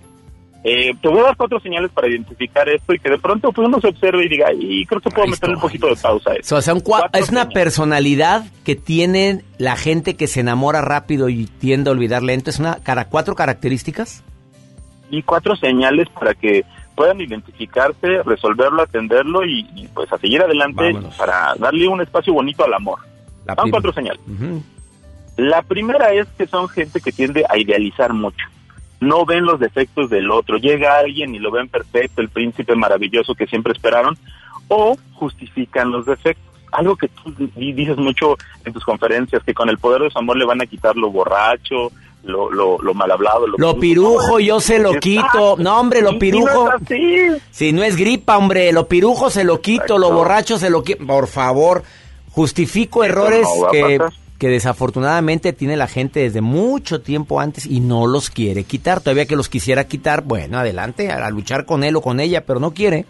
[0.64, 3.68] Eh, te voy a dar cuatro señales para identificar esto y que de pronto pues
[3.68, 6.34] uno se observe y diga, y creo que puedo meter un poquito de pausa a
[6.34, 6.56] eso.
[6.58, 11.30] O sea, un cua- es una personalidad que tiene la gente que se enamora rápido
[11.30, 12.50] y tiende a olvidar lento.
[12.50, 14.24] ¿Es una cara, cuatro características?
[15.10, 20.92] y cuatro señales para que puedan identificarse, resolverlo, atenderlo y, y, pues a seguir adelante
[21.18, 23.00] para darle un espacio bonito al amor.
[23.56, 24.20] Son cuatro señales.
[25.38, 28.46] La primera es que son gente que tiende a idealizar mucho.
[29.00, 30.58] No ven los defectos del otro.
[30.58, 34.18] Llega alguien y lo ven perfecto, el príncipe maravilloso que siempre esperaron,
[34.70, 36.44] o justifican los defectos.
[36.72, 38.36] Algo que tú di- dices mucho
[38.66, 41.10] en tus conferencias, que con el poder de su amor le van a quitar lo
[41.12, 41.92] borracho,
[42.24, 43.48] lo, lo, lo mal hablado.
[43.48, 45.56] Lo, Lo pirujo yo se lo quito.
[45.58, 46.66] No, hombre, lo pirujo.
[46.72, 47.38] no.
[47.52, 51.06] Si no es gripa, hombre, lo pirujo se lo quito, lo borracho se lo quito.
[51.06, 51.84] Por favor,
[52.32, 54.14] justifico errores no que, pasar.
[54.38, 59.02] Que desafortunadamente tiene la gente desde mucho tiempo antes y no los quiere quitar.
[59.02, 62.60] Todavía que los quisiera quitar, bueno, adelante, a, luchar con él o con ella, pero
[62.60, 63.06] no quiere.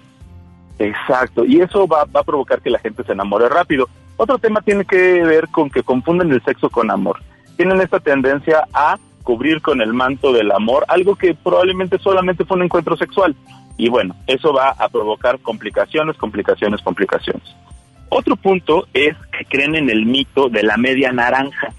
[0.80, 3.90] Exacto, y eso va a provocar que la gente se enamore rápido.
[4.16, 7.20] Otro tema tiene que ver con que confunden el sexo con amor.
[7.56, 12.58] Tienen esta tendencia a cubrir con el manto del amor algo que probablemente solamente fue
[12.58, 13.36] un encuentro sexual.
[13.76, 17.44] Y bueno, eso va a provocar complicaciones, complicaciones, complicaciones.
[18.10, 21.74] Otro punto es que creen en el mito de la media naranja.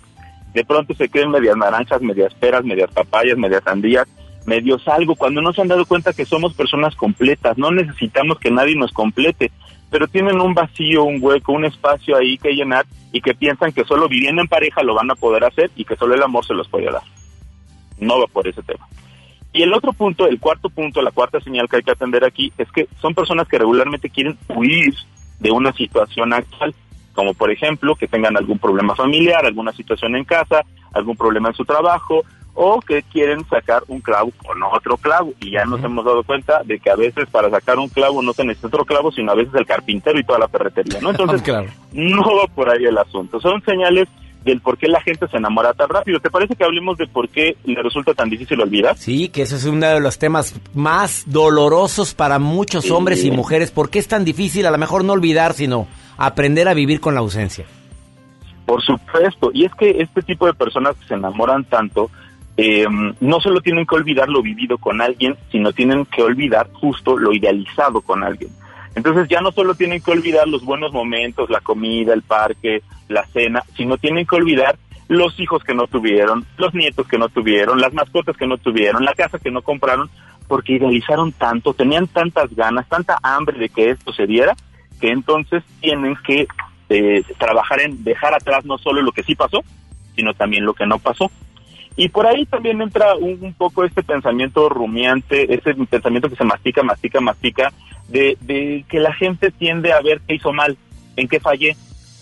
[0.53, 4.07] De pronto se creen medias naranjas, medias peras, medias papayas, medias sandías,
[4.47, 8.51] medios algo, cuando no se han dado cuenta que somos personas completas, no necesitamos que
[8.51, 9.53] nadie nos complete,
[9.91, 13.85] pero tienen un vacío, un hueco, un espacio ahí que llenar y que piensan que
[13.85, 16.55] solo viviendo en pareja lo van a poder hacer y que solo el amor se
[16.55, 17.03] los puede dar.
[17.99, 18.87] No va por ese tema.
[19.53, 22.53] Y el otro punto, el cuarto punto, la cuarta señal que hay que atender aquí
[22.59, 24.95] es que son personas que regularmente quieren huir
[25.39, 26.75] de una situación actual,
[27.15, 31.55] como por ejemplo que tengan algún problema familiar, alguna situación en casa, algún problema en
[31.55, 32.25] su trabajo,
[32.61, 35.33] o que quieren sacar un clavo con otro clavo.
[35.41, 38.33] Y ya nos hemos dado cuenta de que a veces para sacar un clavo no
[38.33, 41.11] se necesita otro clavo, sino a veces el carpintero y toda la ferretería, ¿no?
[41.13, 41.43] Entonces,
[41.93, 43.41] no va por ahí el asunto.
[43.41, 44.09] Son señales
[44.45, 46.21] del por qué la gente se enamora tan rápido.
[46.21, 48.97] ¿Te parece que hablemos de por qué le resulta tan difícil olvidar?
[48.97, 52.91] Sí, que ese es uno de los temas más dolorosos para muchos Sí.
[52.91, 53.71] hombres y mujeres.
[53.71, 55.87] ¿Por qué es tan difícil a lo mejor no olvidar, sino
[56.17, 57.65] aprender a vivir con la ausencia?
[58.67, 62.11] Por supuesto, y es que este tipo de personas que se enamoran tanto,
[62.57, 62.87] eh,
[63.21, 67.33] no solo tienen que olvidar lo vivido con alguien, sino tienen que olvidar justo lo
[67.33, 68.51] idealizado con alguien.
[68.99, 73.25] Entonces ya no solo tienen que olvidar los buenos momentos, la comida, el parque, la
[73.27, 74.77] cena, sino tienen que olvidar
[75.07, 79.05] los hijos que no tuvieron, los nietos que no tuvieron, las mascotas que no tuvieron,
[79.05, 80.11] la casa que no compraron,
[80.49, 84.57] porque idealizaron tanto, tenían tantas ganas, tanta hambre de que esto se diera,
[85.01, 86.49] que entonces tienen que
[86.89, 89.63] eh, trabajar en dejar atrás no solo lo que sí pasó,
[90.17, 91.31] sino también lo que no pasó.
[92.01, 96.85] Y por ahí también entra un, poco este pensamiento rumiante, ese pensamiento que se mastica,
[96.85, 97.73] mastica, mastica,
[98.07, 100.79] de, de que la gente tiende a ver qué hizo mal,
[101.17, 101.77] en qué fallé,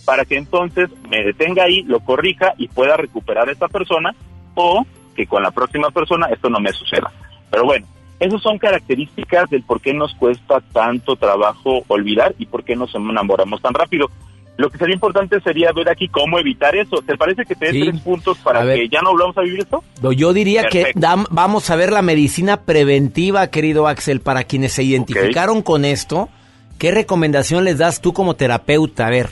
[0.07, 4.15] para que entonces me detenga ahí, lo corrija y pueda recuperar a esta persona,
[4.55, 7.13] o que con la próxima persona esto no me suceda.
[7.51, 7.87] Pero bueno,
[8.19, 12.95] esas son características del por qué nos cuesta tanto trabajo olvidar y por qué nos
[12.95, 14.11] enamoramos tan rápido.
[14.59, 16.97] Lo que sería importante sería ver aquí cómo evitar eso.
[17.07, 17.83] ¿Te parece que te dé Sí.
[17.91, 19.85] tres puntos para que ya no volvamos a vivir esto?
[20.17, 24.83] Yo diría que dam- vamos a ver la medicina preventiva, querido Axel, para quienes se
[24.83, 26.31] identificaron con esto.
[26.79, 29.07] ¿Qué recomendación les das tú como terapeuta?
[29.07, 29.29] A ver,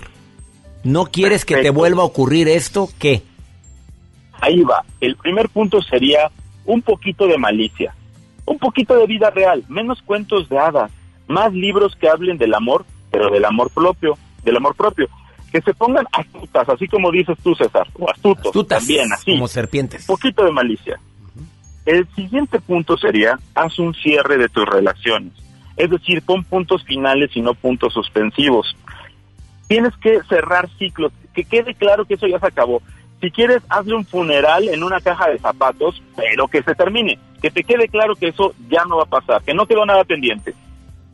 [0.82, 2.88] ¿no quieres que te vuelva a ocurrir esto?
[2.98, 3.22] ¿Qué?
[4.40, 4.84] Ahí va.
[5.00, 6.30] El primer punto sería
[6.66, 7.94] un poquito de malicia.
[8.46, 10.90] Un poquito de vida real, menos cuentos de hadas,
[11.28, 15.08] más libros que hablen del amor, pero del amor propio, del amor propio.
[15.50, 19.30] Que se pongan astutas, así como dices tú, César, o astutos, Astutas, también así.
[19.32, 20.08] como serpientes.
[20.08, 20.98] Un poquito de malicia.
[21.86, 25.32] El siguiente punto sería, haz un cierre de tus relaciones.
[25.76, 28.74] Es decir, pon puntos finales y no puntos suspensivos.
[29.68, 32.82] Tienes que cerrar ciclos, que quede claro que eso ya se acabó.
[33.20, 37.18] Si quieres, hazle un funeral en una caja de zapatos, pero que se termine.
[37.40, 40.04] Que te quede claro que eso ya no va a pasar, que no quedó nada
[40.04, 40.54] pendiente.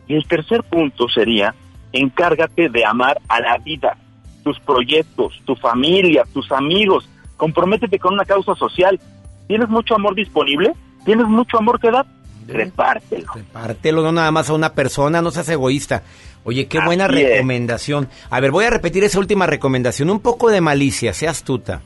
[0.08, 1.54] Y el tercer punto sería,
[1.92, 3.96] encárgate de amar a la vida,
[4.44, 7.08] tus proyectos, tu familia, tus amigos.
[7.36, 9.00] Comprométete con una causa social.
[9.48, 10.72] ¿Tienes mucho amor disponible?
[11.04, 12.06] ¿Tienes mucho amor que dar?
[12.46, 13.32] Repártelo.
[13.34, 16.02] Repártelo no nada más a una persona, no seas egoísta.
[16.44, 17.10] Oye, qué buena es.
[17.10, 18.08] recomendación.
[18.30, 20.10] A ver, voy a repetir esa última recomendación.
[20.10, 21.82] Un poco de malicia, sea astuta.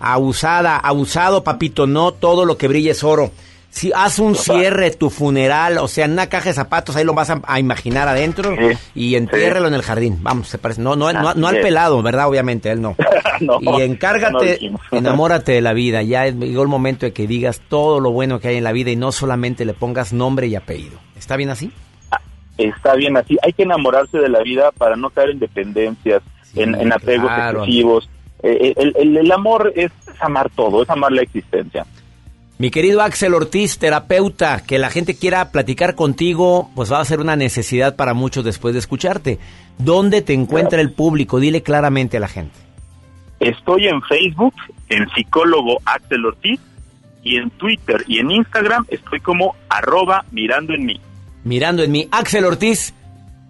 [0.00, 3.32] Abusada, abusado, papito, no todo lo que brilla es oro.
[3.74, 7.14] Si haz un cierre, tu funeral, o sea, en una caja de zapatos, ahí lo
[7.14, 8.54] vas a, a imaginar adentro
[8.94, 10.18] y entiérrelo en el jardín.
[10.20, 10.82] Vamos, se parece.
[10.82, 12.28] No, no, no, no al pelado, ¿verdad?
[12.28, 12.94] Obviamente, él no.
[13.40, 16.02] No, y encárgate, enamórate de la vida.
[16.02, 18.90] Ya llegó el momento de que digas todo lo bueno que hay en la vida
[18.90, 20.98] y no solamente le pongas nombre y apellido.
[21.18, 21.72] ¿Está bien así?
[22.58, 23.38] Está bien así.
[23.42, 26.22] Hay que enamorarse de la vida para no caer en dependencias,
[26.54, 27.60] en, en apegos claro.
[27.60, 28.08] excesivos.
[28.42, 31.86] Eh, el, el- el amor es amar todo, es amar la existencia.
[32.62, 37.18] Mi querido Axel Ortiz, terapeuta, que la gente quiera platicar contigo, pues va a ser
[37.18, 39.40] una necesidad para muchos después de escucharte.
[39.78, 41.40] ¿Dónde te encuentra el público?
[41.40, 42.54] Dile claramente a la gente.
[43.40, 44.54] Estoy en Facebook,
[44.90, 46.60] en psicólogo Axel Ortiz,
[47.24, 51.00] y en Twitter y en Instagram estoy como arroba mirando en mí.
[51.42, 52.94] Mirando en mí, Axel Ortiz,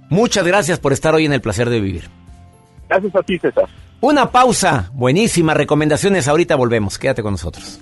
[0.09, 2.09] muchas gracias por estar hoy en el placer de vivir.
[2.89, 3.69] Gracias a ti, César.
[4.01, 7.79] Una pausa, buenísimas recomendaciones, ahorita volvemos, quédate con nosotros.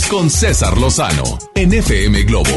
[0.00, 1.22] Con César Lozano
[1.54, 2.48] en FM Globo.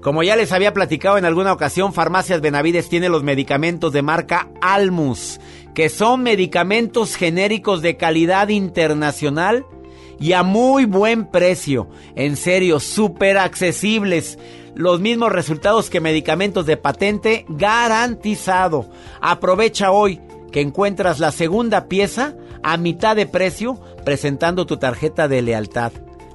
[0.00, 4.48] Como ya les había platicado en alguna ocasión, Farmacias Benavides tiene los medicamentos de marca
[4.62, 5.38] Almus,
[5.74, 9.66] que son medicamentos genéricos de calidad internacional
[10.18, 11.90] y a muy buen precio.
[12.14, 14.38] En serio, súper accesibles.
[14.74, 18.88] Los mismos resultados que medicamentos de patente garantizado.
[19.20, 20.22] Aprovecha hoy
[20.52, 25.92] que encuentras la segunda pieza a mitad de precio presentando tu tarjeta de lealtad.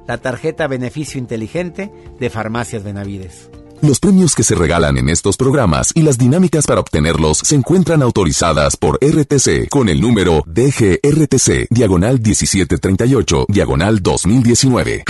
[0.08, 3.50] La tarjeta Beneficio Inteligente de Farmacias Benavides.
[3.82, 8.02] Los premios que se regalan en estos programas y las dinámicas para obtenerlos se encuentran
[8.02, 15.04] autorizadas por RTC con el número DGRTC, diagonal 1738, diagonal 2019.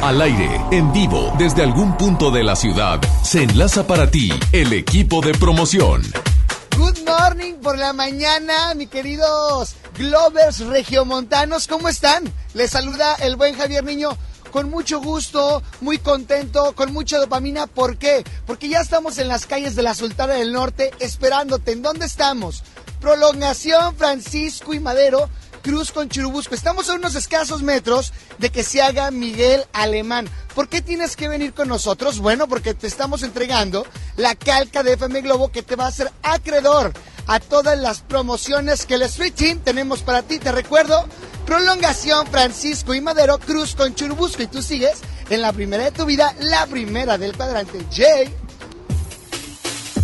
[0.00, 4.72] Al aire, en vivo, desde algún punto de la ciudad, se enlaza para ti el
[4.72, 6.02] equipo de promoción.
[6.78, 12.24] Good morning por la mañana, mi queridos Glovers regiomontanos, ¿cómo están?
[12.52, 14.16] Les saluda el buen Javier Niño
[14.50, 17.66] con mucho gusto, muy contento, con mucha dopamina.
[17.66, 18.24] ¿Por qué?
[18.46, 21.72] Porque ya estamos en las calles de la Sultana del Norte esperándote.
[21.72, 22.62] ¿En dónde estamos?
[23.00, 25.28] Prolongación Francisco y Madero,
[25.64, 26.54] Cruz con Churubusco.
[26.54, 30.28] Estamos a unos escasos metros de que se haga Miguel Alemán.
[30.54, 32.18] ¿Por qué tienes que venir con nosotros?
[32.18, 33.86] Bueno, porque te estamos entregando
[34.16, 36.92] la calca de FM Globo que te va a hacer acreedor
[37.26, 40.38] a todas las promociones que el Street Team tenemos para ti.
[40.38, 41.02] Te recuerdo,
[41.46, 44.42] prolongación Francisco y Madero, Cruz con Churubusco.
[44.42, 44.98] Y tú sigues
[45.30, 47.86] en la primera de tu vida, la primera del cuadrante.
[47.90, 48.43] Jay.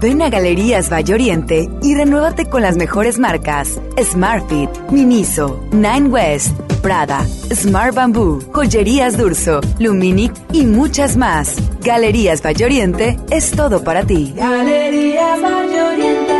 [0.00, 6.58] Ven a Galerías Valle Oriente y renuévate con las mejores marcas: Smartfit, Miniso, Nine West,
[6.80, 11.54] Prada, Smart Bamboo, Joyerías Durso, Luminic y muchas más.
[11.84, 14.32] Galerías Valle Oriente es todo para ti.
[14.34, 16.32] Galerías Valle Oriente.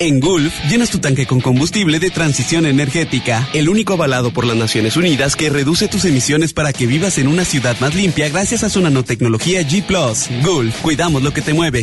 [0.00, 4.56] En Gulf, llenas tu tanque con combustible de transición energética, el único avalado por las
[4.56, 8.64] Naciones Unidas que reduce tus emisiones para que vivas en una ciudad más limpia gracias
[8.64, 9.86] a su nanotecnología G⁇
[10.42, 11.82] Gulf, cuidamos lo que te mueve.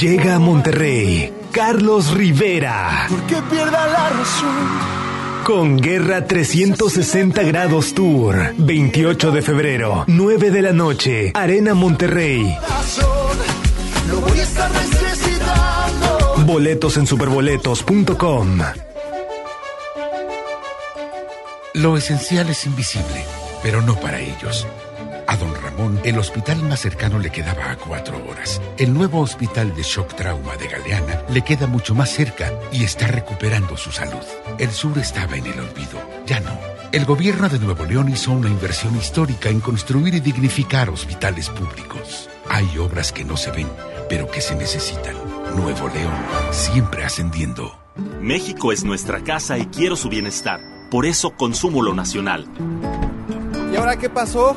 [0.00, 3.08] Llega a Monterrey Carlos Rivera.
[3.26, 5.44] Que pierda la razón.
[5.44, 8.54] Con Guerra 360 Grados Tour.
[8.56, 11.32] 28 de febrero, 9 de la noche.
[11.34, 12.56] Arena Monterrey.
[14.08, 16.44] Lo voy a estar necesitando.
[16.46, 18.58] Boletos en superboletos.com.
[21.74, 23.24] Lo esencial es invisible,
[23.62, 24.66] pero no para ellos.
[25.28, 28.62] A don Ramón, el hospital más cercano le quedaba a cuatro horas.
[28.78, 33.08] El nuevo hospital de shock trauma de Galeana le queda mucho más cerca y está
[33.08, 34.24] recuperando su salud.
[34.58, 36.58] El sur estaba en el olvido, ya no.
[36.92, 42.30] El gobierno de Nuevo León hizo una inversión histórica en construir y dignificar hospitales públicos.
[42.48, 43.68] Hay obras que no se ven,
[44.08, 45.14] pero que se necesitan.
[45.54, 46.16] Nuevo León,
[46.52, 47.78] siempre ascendiendo.
[48.22, 50.60] México es nuestra casa y quiero su bienestar.
[50.90, 52.48] Por eso consumo lo nacional.
[53.70, 54.56] ¿Y ahora qué pasó?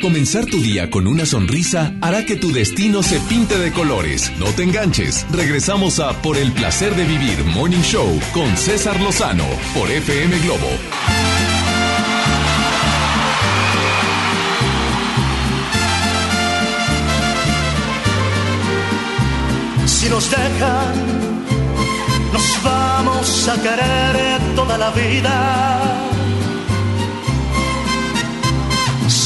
[0.00, 4.30] Comenzar tu día con una sonrisa hará que tu destino se pinte de colores.
[4.38, 5.26] No te enganches.
[5.32, 9.44] Regresamos a Por el placer de vivir Morning Show con César Lozano
[9.74, 10.68] por FM Globo.
[19.86, 20.94] Si nos dejan,
[22.32, 26.07] nos vamos a querer toda la vida.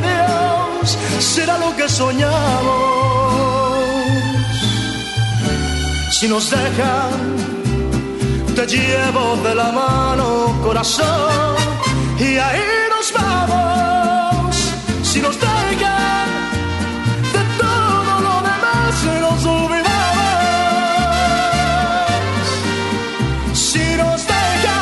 [0.00, 3.00] Dios, será lo que soñamos.
[6.10, 7.10] Si nos dejan,
[8.54, 11.56] te llevo de la mano, corazón,
[12.18, 14.56] y ahí nos vamos.
[15.02, 16.28] Si nos dejan,
[17.32, 18.94] de todo lo demás
[19.24, 19.90] nos olvidamos.
[23.54, 24.80] Si nos dejan,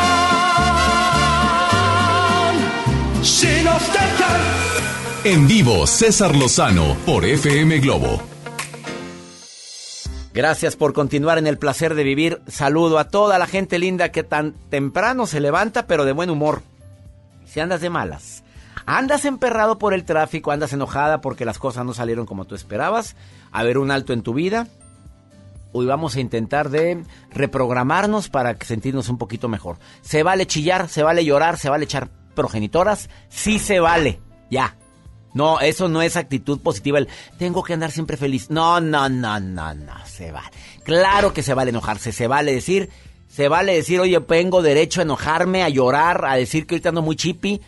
[3.23, 4.68] si nos dejan.
[5.25, 8.23] En vivo, César Lozano por FM Globo.
[10.33, 12.41] Gracias por continuar en el placer de vivir.
[12.47, 16.63] Saludo a toda la gente linda que tan temprano se levanta, pero de buen humor.
[17.47, 18.45] Si andas de malas,
[18.87, 23.17] andas emperrado por el tráfico, andas enojada porque las cosas no salieron como tú esperabas,
[23.51, 24.69] a ver un alto en tu vida.
[25.73, 27.03] Hoy vamos a intentar de
[27.33, 29.79] reprogramarnos para sentirnos un poquito mejor.
[30.01, 34.21] Se vale chillar, se vale llorar, se vale echar progenitoras, sí se vale.
[34.49, 34.77] Ya,
[35.39, 36.99] no, eso no es actitud positiva.
[37.39, 38.51] Tengo que andar siempre feliz.
[38.51, 39.93] No, no, no, no, no.
[40.05, 40.51] Se vale.
[40.83, 42.11] Claro que se vale enojarse.
[42.11, 42.91] Se vale decir,
[43.29, 47.03] se vale decir, oye, tengo derecho a enojarme, a llorar, a decir que ahorita ando
[47.03, 47.61] muy chippy.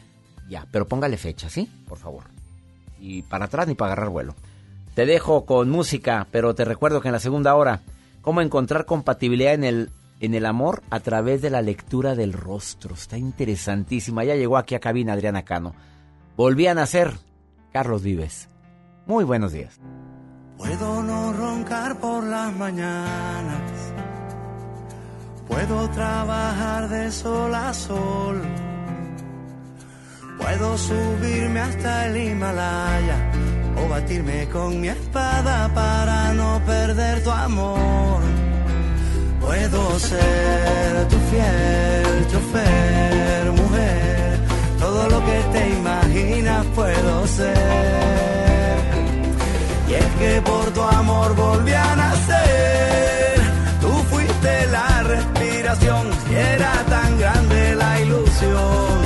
[0.48, 1.70] Ya, pero póngale fecha, ¿sí?
[1.88, 2.24] Por favor.
[2.98, 4.34] Y para atrás ni para agarrar vuelo.
[4.96, 7.82] Te dejo con música, pero te recuerdo que en la segunda hora,
[8.20, 12.94] cómo encontrar compatibilidad en el, en el amor a través de la lectura del rostro.
[12.96, 14.24] Está interesantísima.
[14.24, 15.72] Ya llegó aquí a cabina Adriana Cano.
[16.36, 17.12] Volvían a ser
[17.72, 18.48] Carlos Vives.
[19.06, 19.80] Muy buenos días.
[20.56, 23.62] Puedo no roncar por las mañanas.
[25.48, 28.40] Puedo trabajar de sol a sol.
[30.38, 33.30] Puedo subirme hasta el Himalaya
[33.76, 38.20] o batirme con mi espada para no perder tu amor.
[39.40, 43.19] Puedo ser tu fiel chofer,
[44.80, 48.76] todo lo que te imaginas puedo ser.
[49.88, 53.40] Y es que por tu amor volví a nacer.
[53.80, 58.98] Tú fuiste la respiración y era tan grande la ilusión.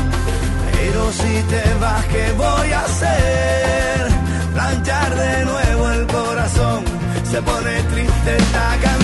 [0.72, 4.08] Pero si te vas, ¿qué voy a hacer?
[4.54, 6.84] Planchar de nuevo el corazón.
[7.30, 9.03] Se pone triste esta canción.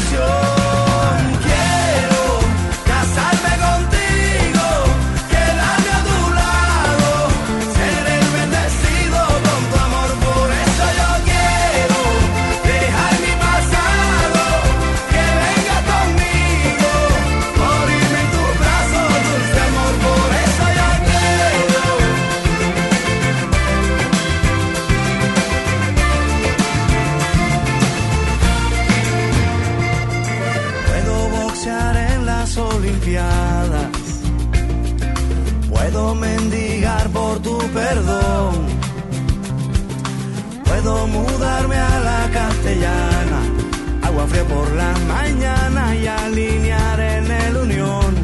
[44.31, 48.15] Fría por la mañana y alinear en el unión.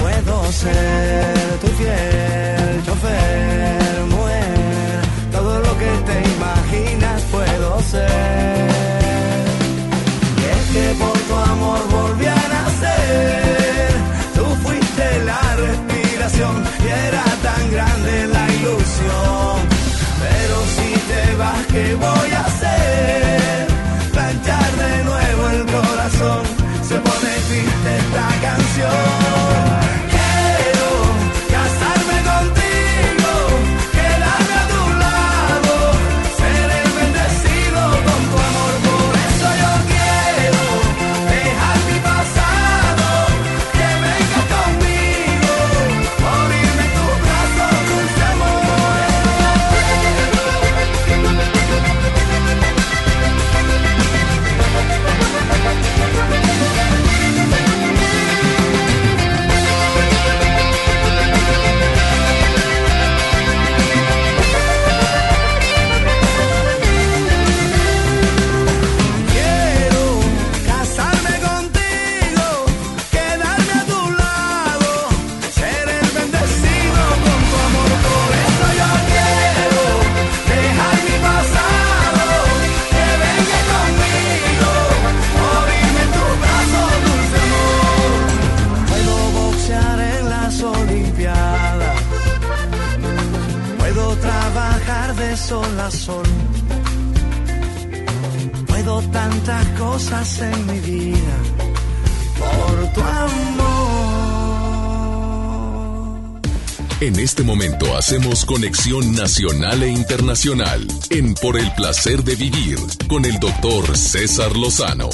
[0.00, 5.00] Puedo ser tu fiel chofer, mujer.
[5.30, 8.70] Todo lo que te imaginas puedo ser.
[10.40, 13.90] Y es que por tu amor volví a nacer.
[14.34, 19.56] Tú fuiste la respiración y era tan grande la ilusión.
[20.24, 23.57] Pero si te vas, ¿qué voy a hacer?
[27.58, 29.47] Pone triste esta canción.
[95.38, 96.26] Sol a sol.
[98.66, 101.34] Puedo tantas cosas en mi vida
[102.38, 103.98] por tu amor.
[107.00, 112.76] En este momento hacemos conexión nacional e internacional en Por el placer de vivir
[113.08, 115.08] con el doctor César Lozano.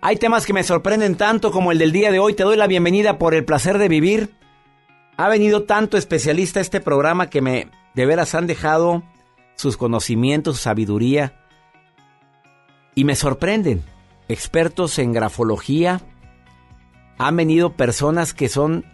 [0.00, 2.34] Hay temas que me sorprenden tanto como el del día de hoy.
[2.34, 4.30] Te doy la bienvenida por el placer de vivir.
[5.16, 9.02] Ha venido tanto especialista a este programa que me de veras han dejado
[9.56, 11.34] sus conocimientos, su sabiduría
[12.94, 13.82] y me sorprenden.
[14.28, 16.00] Expertos en grafología,
[17.18, 18.84] han venido personas que son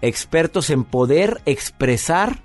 [0.00, 2.42] expertos en poder expresar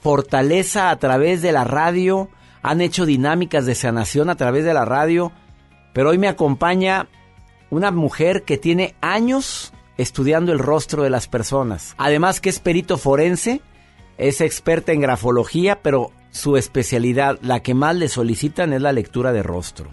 [0.00, 2.30] fortaleza a través de la radio,
[2.62, 5.32] han hecho dinámicas de sanación a través de la radio,
[5.92, 7.08] pero hoy me acompaña
[7.70, 11.94] una mujer que tiene años estudiando el rostro de las personas.
[11.98, 13.60] Además que es perito forense,
[14.18, 19.32] es experta en grafología, pero su especialidad, la que más le solicitan es la lectura
[19.32, 19.90] de rostro.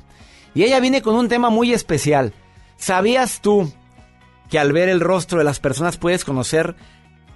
[0.53, 2.34] Y ella viene con un tema muy especial.
[2.78, 3.72] ¿Sabías tú
[4.49, 6.76] que al ver el rostro de las personas puedes conocer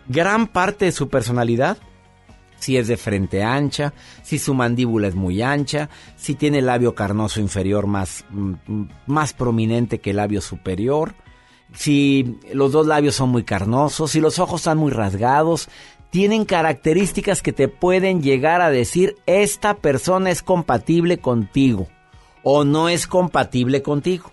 [0.07, 1.77] gran parte de su personalidad?
[2.57, 7.39] Si es de frente ancha, si su mandíbula es muy ancha, si tiene labio carnoso
[7.39, 8.53] inferior más, mm,
[9.07, 11.13] más prominente que el labio superior,
[11.73, 15.69] si los dos labios son muy carnosos, si los ojos están muy rasgados,
[16.15, 21.89] tienen características que te pueden llegar a decir esta persona es compatible contigo
[22.41, 24.31] o no es compatible contigo.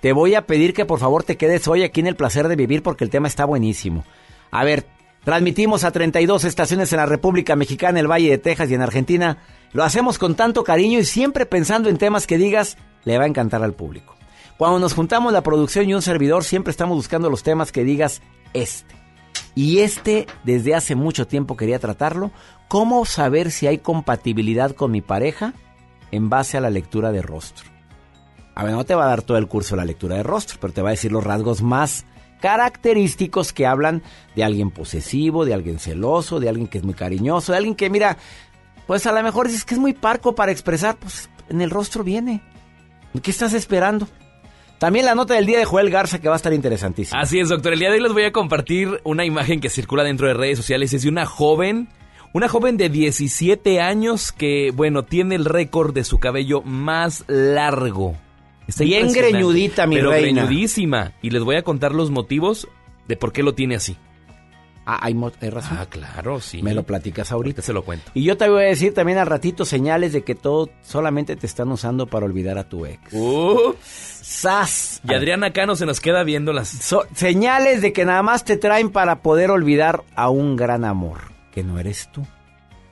[0.00, 2.56] Te voy a pedir que por favor te quedes hoy aquí en el placer de
[2.56, 4.02] vivir porque el tema está buenísimo.
[4.50, 4.84] A ver,
[5.22, 9.38] transmitimos a 32 estaciones en la República Mexicana, el Valle de Texas y en Argentina.
[9.72, 13.28] Lo hacemos con tanto cariño y siempre pensando en temas que digas le va a
[13.28, 14.16] encantar al público.
[14.58, 18.22] Cuando nos juntamos la producción y un servidor siempre estamos buscando los temas que digas
[18.54, 19.01] este.
[19.54, 22.30] Y este desde hace mucho tiempo quería tratarlo.
[22.68, 25.52] ¿Cómo saber si hay compatibilidad con mi pareja
[26.10, 27.70] en base a la lectura de rostro?
[28.54, 30.58] A ver, no te va a dar todo el curso de la lectura de rostro,
[30.60, 32.04] pero te va a decir los rasgos más
[32.40, 34.02] característicos que hablan
[34.34, 37.88] de alguien posesivo, de alguien celoso, de alguien que es muy cariñoso, de alguien que,
[37.88, 38.18] mira,
[38.86, 42.04] pues a lo mejor dices que es muy parco para expresar, pues en el rostro
[42.04, 42.42] viene.
[43.22, 44.08] ¿Qué estás esperando?
[44.82, 47.20] También la nota del día de Joel Garza que va a estar interesantísima.
[47.20, 47.72] Así es, doctor.
[47.72, 50.58] El día de hoy les voy a compartir una imagen que circula dentro de redes
[50.58, 50.92] sociales.
[50.92, 51.88] Es de una joven,
[52.32, 58.16] una joven de 17 años que, bueno, tiene el récord de su cabello más largo.
[58.66, 60.46] Está Bien greñudita, mi pero reina.
[60.46, 61.12] greñudísima.
[61.22, 62.66] Y les voy a contar los motivos
[63.06, 63.96] de por qué lo tiene así.
[64.84, 65.78] Ah, hay, hay razón.
[65.80, 66.60] Ah, claro, sí.
[66.60, 67.62] Me lo platicas ahorita.
[67.62, 68.10] Se lo cuento.
[68.14, 71.46] Y yo te voy a decir también al ratito señales de que todo solamente te
[71.46, 73.12] están usando para olvidar a tu ex.
[73.12, 73.74] Uh,
[74.32, 75.00] ¡Sas!
[75.06, 76.68] y Adriana Cano se nos queda viendo las...
[76.68, 81.18] So- señales de que nada más te traen para poder olvidar a un gran amor,
[81.52, 82.26] que no eres tú.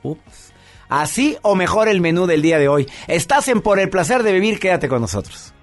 [0.03, 0.53] Ups.
[0.88, 2.86] Así o mejor el menú del día de hoy.
[3.07, 5.55] Estás en Por el placer de vivir, quédate con nosotros.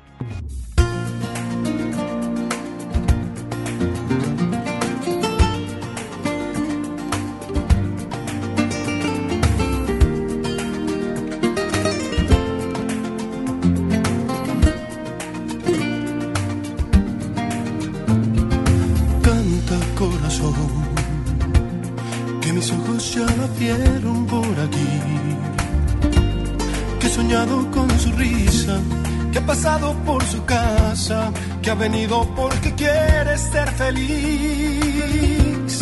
[29.32, 31.32] Que ha pasado por su casa,
[31.62, 35.82] que ha venido porque quiere ser feliz.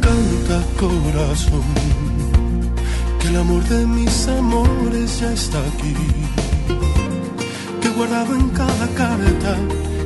[0.00, 1.62] Canta corazón,
[3.20, 5.94] que el amor de mis amores ya está aquí.
[7.80, 9.56] Que he guardado en cada carta,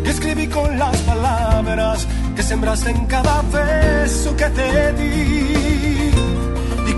[0.02, 2.06] que escribí con las palabras
[2.36, 5.93] que sembraste en cada beso que te di.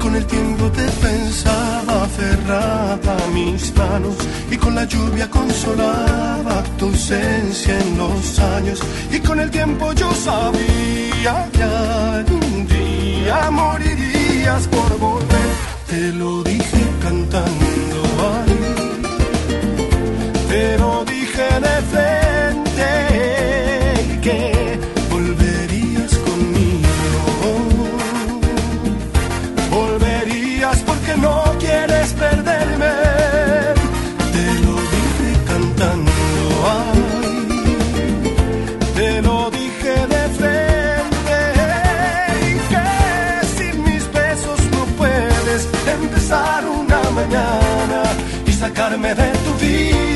[0.01, 4.17] Con el tiempo te pensaba aferrada a mis manos
[4.51, 8.81] y con la lluvia consolaba tu ausencia en los años.
[9.11, 15.51] Y con el tiempo yo sabía que algún día morirías por volver.
[15.89, 17.99] Te lo dije cantando
[18.35, 18.55] ay,
[20.49, 22.16] te lo dije de frente
[48.97, 50.16] sacarme de tu vida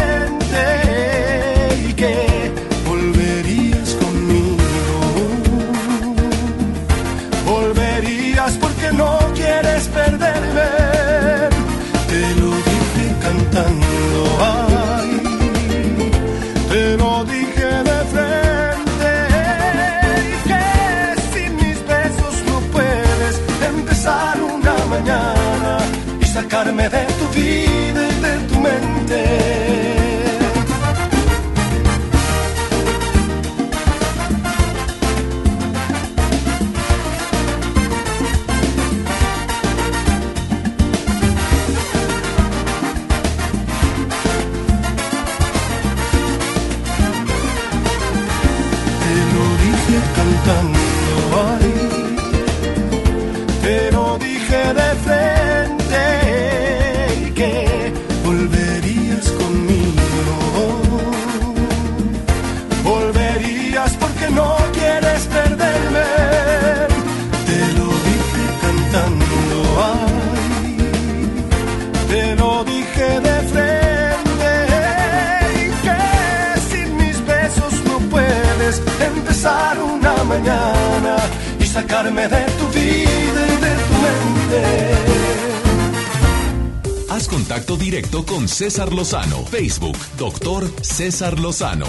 [88.47, 89.45] César Lozano.
[89.45, 91.85] Facebook, doctor César Lozano.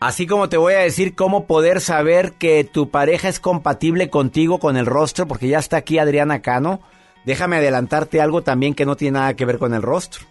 [0.00, 4.58] Así como te voy a decir cómo poder saber que tu pareja es compatible contigo
[4.58, 6.80] con el rostro, porque ya está aquí Adriana Cano.
[7.24, 10.24] Déjame adelantarte algo también que no tiene nada que ver con el rostro.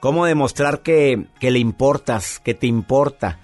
[0.00, 3.40] Cómo demostrar que, que le importas, que te importa,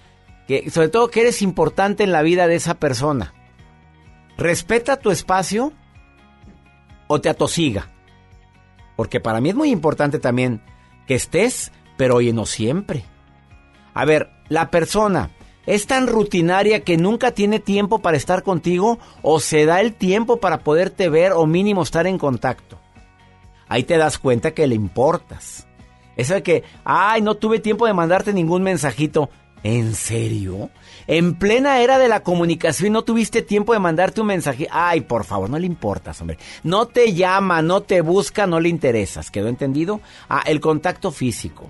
[0.47, 3.33] que sobre todo que eres importante en la vida de esa persona.
[4.37, 5.73] Respeta tu espacio
[7.07, 7.89] o te atosiga.
[8.97, 10.61] Porque para mí es muy importante también
[11.11, 13.03] que estés, pero oye, no siempre.
[13.95, 15.31] A ver, la persona
[15.67, 20.37] es tan rutinaria que nunca tiene tiempo para estar contigo o se da el tiempo
[20.37, 22.79] para poderte ver o mínimo estar en contacto.
[23.67, 25.67] Ahí te das cuenta que le importas.
[26.15, 29.31] Eso de que, ay, no tuve tiempo de mandarte ningún mensajito.
[29.63, 30.71] ¿En serio?
[31.07, 34.67] En plena era de la comunicación no tuviste tiempo de mandarte un mensaje.
[34.71, 36.39] Ay, por favor, no le importas, hombre.
[36.63, 39.31] No te llama, no te busca, no le interesas.
[39.31, 40.01] ¿Quedó entendido?
[40.29, 41.69] Ah, el contacto físico.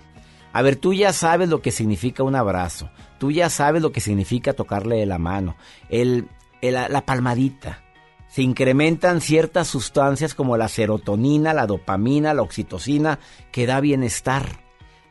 [0.52, 2.90] A ver, tú ya sabes lo que significa un abrazo.
[3.18, 5.56] Tú ya sabes lo que significa tocarle la mano.
[5.88, 6.28] El-
[6.62, 7.82] la palmadita.
[8.28, 13.18] se incrementan ciertas sustancias como la serotonina, la dopamina, la oxitocina,
[13.50, 14.60] que da bienestar,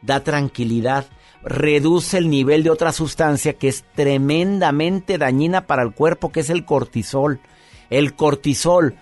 [0.02, 1.06] da tranquilidad,
[1.44, 6.50] reduce el nivel de otra sustancia que es tremendamente dañina para el cuerpo, que es
[6.50, 7.40] el cortisol.
[7.90, 8.96] El cortisol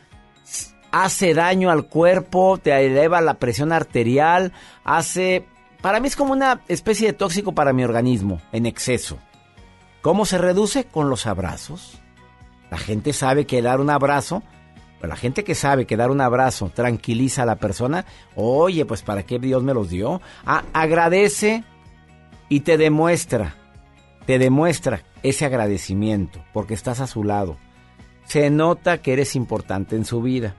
[0.91, 4.53] hace daño al cuerpo, te eleva la presión arterial,
[4.84, 5.45] hace...
[5.81, 9.19] Para mí es como una especie de tóxico para mi organismo, en exceso.
[10.01, 10.85] ¿Cómo se reduce?
[10.85, 11.99] Con los abrazos.
[12.72, 14.41] La gente sabe que dar un abrazo,
[15.01, 18.05] la gente que sabe que dar un abrazo tranquiliza a la persona,
[18.35, 20.22] oye, pues ¿para qué Dios me los dio?
[20.45, 21.64] Ah, agradece
[22.49, 23.56] y te demuestra,
[24.26, 27.57] te demuestra ese agradecimiento porque estás a su lado.
[28.26, 30.56] Se nota que eres importante en su vida.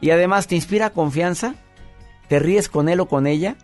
[0.00, 1.54] Y además te inspira confianza,
[2.28, 3.56] te ríes con él o con ella,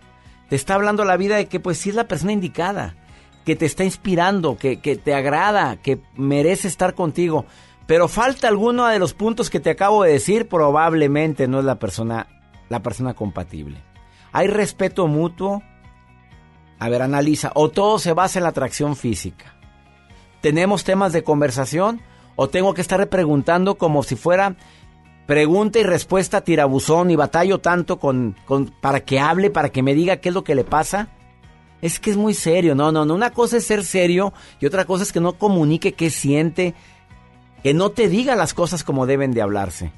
[0.48, 2.96] te está hablando la vida de que pues sí es la persona indicada,
[3.44, 7.46] que te está inspirando, que, que te agrada, que merece estar contigo.
[7.86, 11.78] Pero falta alguno de los puntos que te acabo de decir, probablemente no es la
[11.78, 12.26] persona,
[12.68, 13.82] la persona compatible.
[14.32, 15.62] Hay respeto mutuo.
[16.84, 17.50] A ver, analiza.
[17.54, 19.54] O todo se basa en la atracción física.
[20.42, 22.02] ¿Tenemos temas de conversación?
[22.36, 24.56] ¿O tengo que estar preguntando como si fuera
[25.24, 29.94] pregunta y respuesta tirabuzón y batallo tanto con, con, para que hable, para que me
[29.94, 31.08] diga qué es lo que le pasa?
[31.80, 32.74] Es que es muy serio.
[32.74, 33.14] No, no, no.
[33.14, 36.74] Una cosa es ser serio y otra cosa es que no comunique qué siente,
[37.62, 39.90] que no te diga las cosas como deben de hablarse.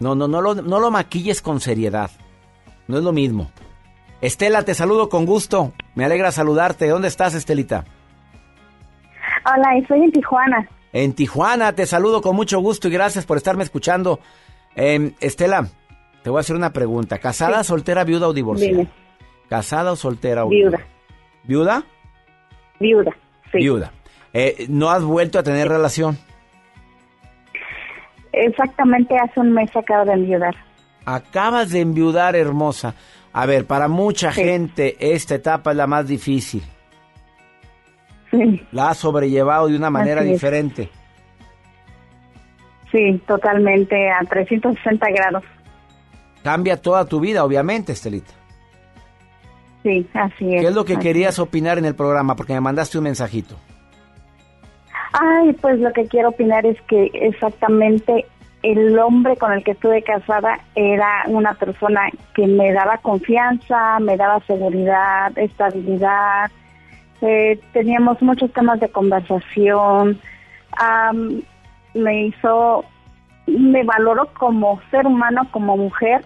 [0.00, 2.10] No, no, no lo, no lo maquilles con seriedad.
[2.88, 3.48] No es lo mismo.
[4.20, 5.72] Estela, te saludo con gusto.
[5.94, 6.88] Me alegra saludarte.
[6.88, 7.84] ¿Dónde estás, Estelita?
[9.44, 10.68] Hola, estoy en Tijuana.
[10.92, 14.18] En Tijuana, te saludo con mucho gusto y gracias por estarme escuchando.
[14.74, 15.68] Eh, Estela,
[16.22, 17.18] te voy a hacer una pregunta.
[17.18, 17.68] ¿Casada, sí.
[17.68, 18.72] soltera, viuda o divorciada?
[18.72, 18.88] Dime.
[19.48, 20.80] ¿Casada o soltera o viuda?
[21.44, 21.84] ¿Viuda?
[22.80, 23.16] Viuda,
[23.52, 23.58] sí.
[23.58, 23.92] Viuda.
[24.32, 26.18] Eh, ¿No has vuelto a tener relación?
[28.32, 30.54] Exactamente hace un mes acabo de enviudar.
[31.04, 32.94] Acabas de enviudar, hermosa.
[33.36, 34.42] A ver, para mucha sí.
[34.42, 36.62] gente esta etapa es la más difícil.
[38.30, 38.66] Sí.
[38.72, 40.88] La has sobrellevado de una manera diferente.
[42.90, 45.44] Sí, totalmente a 360 grados.
[46.42, 48.32] Cambia toda tu vida, obviamente, Estelita.
[49.82, 50.62] Sí, así es.
[50.62, 51.38] ¿Qué es lo que querías es.
[51.38, 52.36] opinar en el programa?
[52.36, 53.54] Porque me mandaste un mensajito.
[55.12, 58.24] Ay, pues lo que quiero opinar es que exactamente
[58.72, 64.16] el hombre con el que estuve casada era una persona que me daba confianza, me
[64.16, 66.50] daba seguridad, estabilidad.
[67.20, 70.18] Eh, teníamos muchos temas de conversación.
[71.94, 72.84] Me hizo,
[73.46, 76.24] me valoró como ser humano, como mujer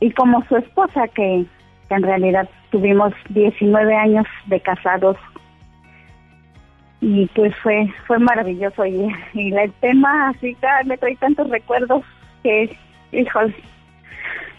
[0.00, 1.44] y como su esposa, que
[1.90, 5.18] en realidad tuvimos 19 años de casados
[7.00, 10.56] y pues fue fue maravilloso y, y el tema así
[10.86, 12.02] me trae tantos recuerdos
[12.42, 12.76] que
[13.12, 13.54] híjole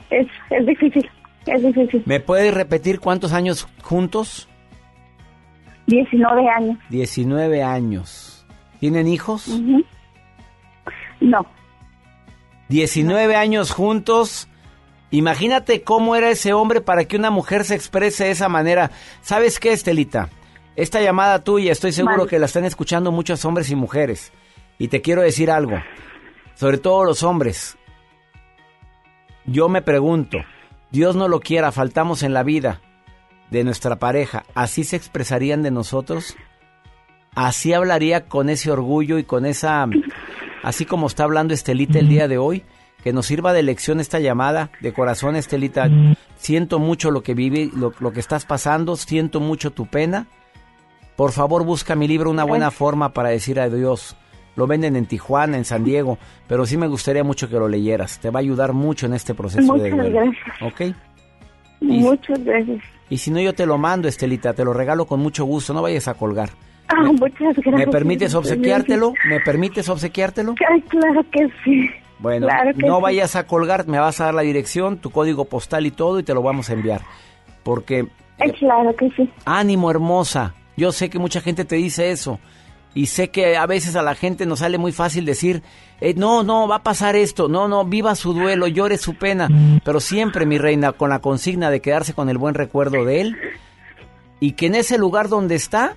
[0.09, 1.09] es es difícil
[1.45, 4.47] es difícil ¿Me puedes repetir cuántos años juntos?
[5.87, 8.45] 19 años 19 años.
[8.79, 9.47] ¿Tienen hijos?
[11.19, 11.45] No
[12.69, 14.47] 19 años juntos.
[15.09, 18.91] Imagínate cómo era ese hombre para que una mujer se exprese de esa manera.
[19.21, 20.29] ¿Sabes qué, Estelita?
[20.77, 22.29] Esta llamada tuya, estoy seguro Vale.
[22.29, 24.31] que la están escuchando muchos hombres y mujeres.
[24.77, 25.81] Y te quiero decir algo,
[26.53, 27.79] sobre todo los hombres.
[29.45, 30.37] Yo me pregunto,
[30.91, 32.79] Dios no lo quiera, faltamos en la vida
[33.49, 36.35] de nuestra pareja, ¿así se expresarían de nosotros?
[37.33, 39.87] ¿Así hablaría con ese orgullo y con esa...
[40.61, 42.63] Así como está hablando Estelita el día de hoy?
[43.03, 44.69] Que nos sirva de lección esta llamada.
[44.81, 45.89] De corazón, Estelita,
[46.35, 50.27] siento mucho lo que vive, lo, lo que estás pasando, siento mucho tu pena.
[51.17, 54.15] Por favor, busca mi libro una buena forma para decir adiós.
[54.55, 56.17] Lo venden en Tijuana, en San Diego,
[56.47, 58.19] pero sí me gustaría mucho que lo leyeras.
[58.19, 60.09] Te va a ayudar mucho en este proceso de muchas duelo.
[60.11, 60.95] gracias ¿Ok?
[61.79, 62.79] muchas gracias
[63.09, 65.81] Y si no, yo te lo mando, Estelita, te lo regalo con mucho gusto, no
[65.83, 66.49] vayas a colgar.
[66.87, 69.13] ah, muchas gracias ¿Me permites obsequiártelo?
[69.29, 70.55] ¿Me permites obsequiártelo?
[70.71, 71.87] Ay, claro que sí
[72.19, 73.01] Bueno, Claro que no sí.
[73.03, 76.23] vayas a colgar, me vas a dar la dirección, tu código postal y todo y
[76.23, 77.01] te lo vamos a enviar.
[77.63, 78.07] Porque
[78.39, 82.39] Ay, claro que sí ánimo hermosa, yo sé que mucha gente te dice eso
[82.93, 85.61] y sé que a veces a la gente nos sale muy fácil decir,
[86.01, 89.49] eh, no, no, va a pasar esto, no, no, viva su duelo, llore su pena,
[89.83, 93.37] pero siempre mi reina con la consigna de quedarse con el buen recuerdo de él
[94.39, 95.95] y que en ese lugar donde está,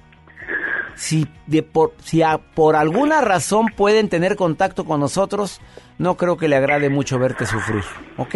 [0.94, 5.60] si, de por, si a- por alguna razón pueden tener contacto con nosotros,
[5.98, 7.84] no creo que le agrade mucho verte sufrir,
[8.18, 8.34] ¿ok?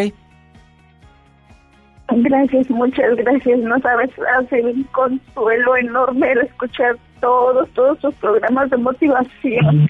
[2.09, 3.59] Gracias, muchas gracias.
[3.61, 9.89] No sabes, hace un consuelo enorme el escuchar todos, todos sus programas de motivación.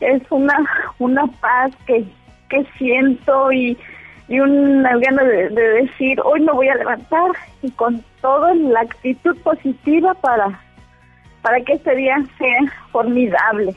[0.00, 0.56] Es una,
[0.98, 2.04] una paz que,
[2.50, 3.76] que siento y,
[4.28, 7.30] y una gana de, de decir, hoy me voy a levantar
[7.62, 10.60] y con toda la actitud positiva para,
[11.42, 13.74] para que este día sea formidable.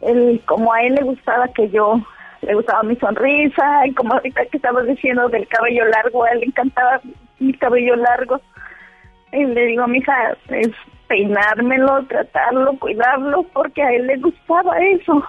[0.00, 2.00] Él, como a él le gustaba que yo,
[2.42, 6.40] le gustaba mi sonrisa, y como ahorita que estabas diciendo del cabello largo, a él
[6.40, 7.00] le encantaba
[7.38, 8.40] mi cabello largo.
[9.32, 10.14] Y le digo a mi hija,
[10.48, 10.70] es
[11.08, 15.22] peinármelo, tratarlo, cuidarlo, porque a él le gustaba eso.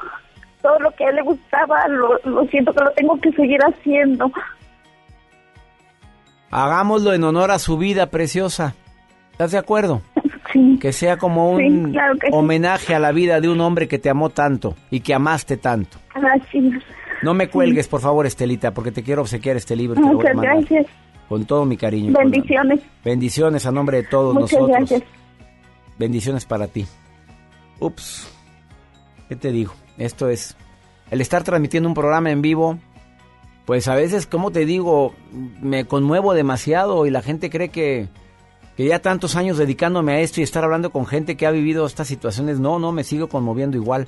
[0.61, 3.59] Todo lo que a él le gustaba, lo, lo siento que lo tengo que seguir
[3.61, 4.31] haciendo.
[6.51, 8.73] Hagámoslo en honor a su vida preciosa.
[9.31, 10.01] ¿Estás de acuerdo?
[10.51, 10.79] Sí.
[10.81, 12.33] Que sea como un Sí, claro que sí.
[12.33, 15.99] homenaje a la vida de un hombre que te amó tanto y que amaste tanto.
[16.15, 16.83] Gracias.
[17.23, 19.99] No me cuelgues, por favor, Estelita, porque te quiero obsequiar este libro.
[20.01, 20.57] Muchas mandar.
[20.57, 20.85] gracias.
[21.27, 22.13] Con todo mi cariño.
[22.17, 22.79] Bendiciones.
[23.03, 24.77] Bendiciones a nombre de todos Muchas nosotros.
[24.77, 25.03] gracias.
[25.97, 26.85] Bendiciones para ti.
[27.79, 28.27] Ups.
[29.27, 29.73] ¿Qué te digo?
[29.97, 30.55] Esto es
[31.11, 32.79] el estar transmitiendo un programa en vivo.
[33.65, 35.13] Pues a veces, como te digo,
[35.61, 38.07] me conmuevo demasiado y la gente cree que,
[38.75, 41.85] que ya tantos años dedicándome a esto y estar hablando con gente que ha vivido
[41.85, 44.07] estas situaciones, no, no, me sigo conmoviendo igual.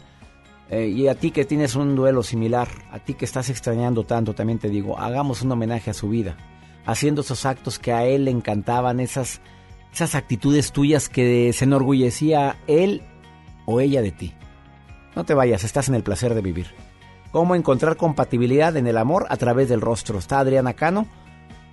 [0.72, 4.34] Eh, y a ti que tienes un duelo similar, a ti que estás extrañando tanto,
[4.34, 6.38] también te digo, hagamos un homenaje a su vida,
[6.86, 9.42] haciendo esos actos que a él le encantaban, esas,
[9.94, 13.04] esas actitudes tuyas que se enorgullecía él
[13.66, 14.34] o ella de ti.
[15.14, 16.68] No te vayas, estás en el placer de vivir.
[17.34, 20.20] ¿Cómo encontrar compatibilidad en el amor a través del rostro?
[20.20, 21.06] Está Adriana Cano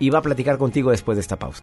[0.00, 1.62] y va a platicar contigo después de esta pausa.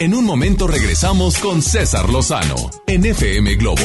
[0.00, 2.56] En un momento regresamos con César Lozano
[2.88, 3.82] en FM Globo.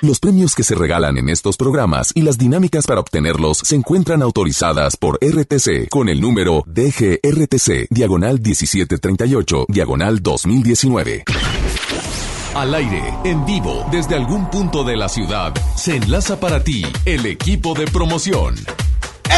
[0.00, 4.22] Los premios que se regalan en estos programas y las dinámicas para obtenerlos se encuentran
[4.22, 11.24] autorizadas por RTC con el número DGRTC, diagonal 1738, diagonal 2019.
[12.54, 17.26] Al aire, en vivo, desde algún punto de la ciudad, se enlaza para ti el
[17.26, 18.54] equipo de promoción.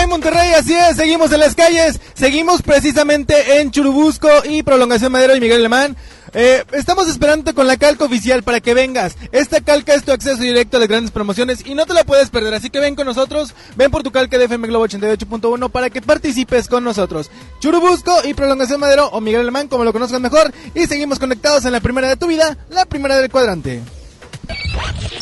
[0.02, 5.36] En Monterrey, así es, seguimos en las calles, seguimos precisamente en Churubusco y Prolongación Madero
[5.36, 5.96] y Miguel Alemán.
[6.32, 9.16] Eh, estamos esperándote con la calca oficial para que vengas.
[9.30, 12.28] Esta calca es tu acceso directo a las grandes promociones y no te la puedes
[12.30, 12.54] perder.
[12.54, 16.02] Así que ven con nosotros, ven por tu calca de FM Globo 88.1 para que
[16.02, 17.30] participes con nosotros.
[17.60, 20.52] Churubusco y Prolongación Madero o Miguel Alemán, como lo conozcas mejor.
[20.74, 23.80] Y seguimos conectados en la primera de tu vida, la primera del cuadrante.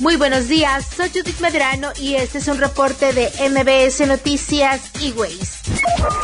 [0.00, 5.12] Muy buenos días, soy Judith Medrano y este es un reporte de MBS Noticias y
[5.12, 5.60] Ways.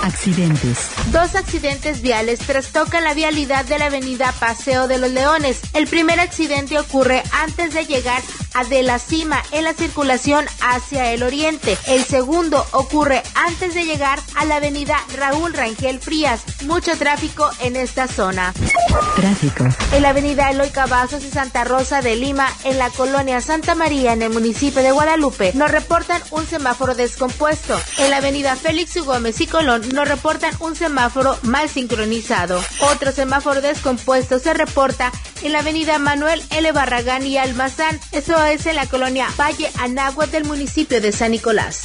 [0.02, 0.88] Accidentes.
[1.12, 5.60] Dos accidentes viales trastocan la vialidad de la avenida Paseo de los Leones.
[5.72, 8.20] El primer accidente ocurre antes de llegar
[8.54, 11.78] a De la Cima en la circulación hacia el oriente.
[11.86, 16.42] El segundo ocurre antes de llegar a la avenida Raúl Rangel Frías.
[16.66, 18.52] Mucho tráfico en esta zona.
[19.14, 19.64] Tráfico.
[19.92, 24.12] En la avenida Eloy Cavazos y Santa Rosa de Lima, en la colonia Santa María,
[24.14, 27.78] en el municipio de Guadalupe, nos reportan un semáforo descompuesto.
[27.98, 29.04] En la avenida Félix U.
[29.04, 32.62] Gómez y Colón nos reportan un semáforo mal sincronizado.
[32.80, 35.12] Otro semáforo descompuesto se reporta
[35.42, 36.72] en la avenida Manuel L.
[36.72, 38.00] Barragán y Almazán.
[38.12, 41.84] Eso es en la colonia Valle Anáhuac del municipio de San Nicolás.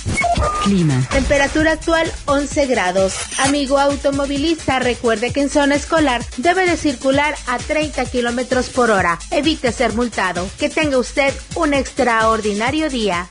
[0.63, 1.07] Clima.
[1.11, 3.13] Temperatura actual 11 grados.
[3.39, 9.19] Amigo automovilista, recuerde que en zona escolar debe de circular a 30 kilómetros por hora.
[9.31, 10.49] Evite ser multado.
[10.57, 13.29] Que tenga usted un extraordinario día.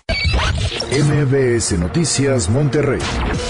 [0.90, 3.00] MBS Noticias Monterrey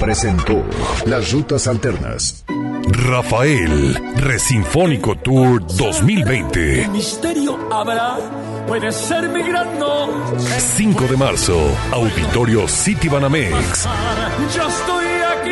[0.00, 0.62] presentó
[1.06, 2.44] las rutas alternas.
[2.86, 6.88] Rafael, Resinfónico Tour 2020.
[6.88, 8.16] misterio habrá,
[8.66, 10.08] puede ser mi gran no.
[10.38, 11.58] 5 de marzo,
[11.92, 13.88] Auditorio City Banamex.
[14.54, 15.06] Yo estoy
[15.38, 15.50] aquí.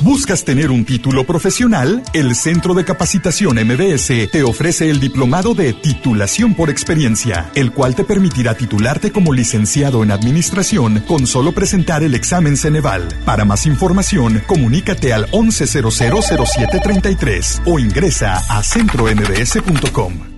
[0.00, 2.04] ¿Buscas tener un título profesional?
[2.12, 7.96] El Centro de Capacitación MBS te ofrece el diplomado de titulación por experiencia, el cual
[7.96, 13.08] te permitirá titularte como licenciado en administración con solo presentar el examen Ceneval.
[13.24, 20.37] Para más información, comunícate al 11000733 o ingresa a centrombs.com.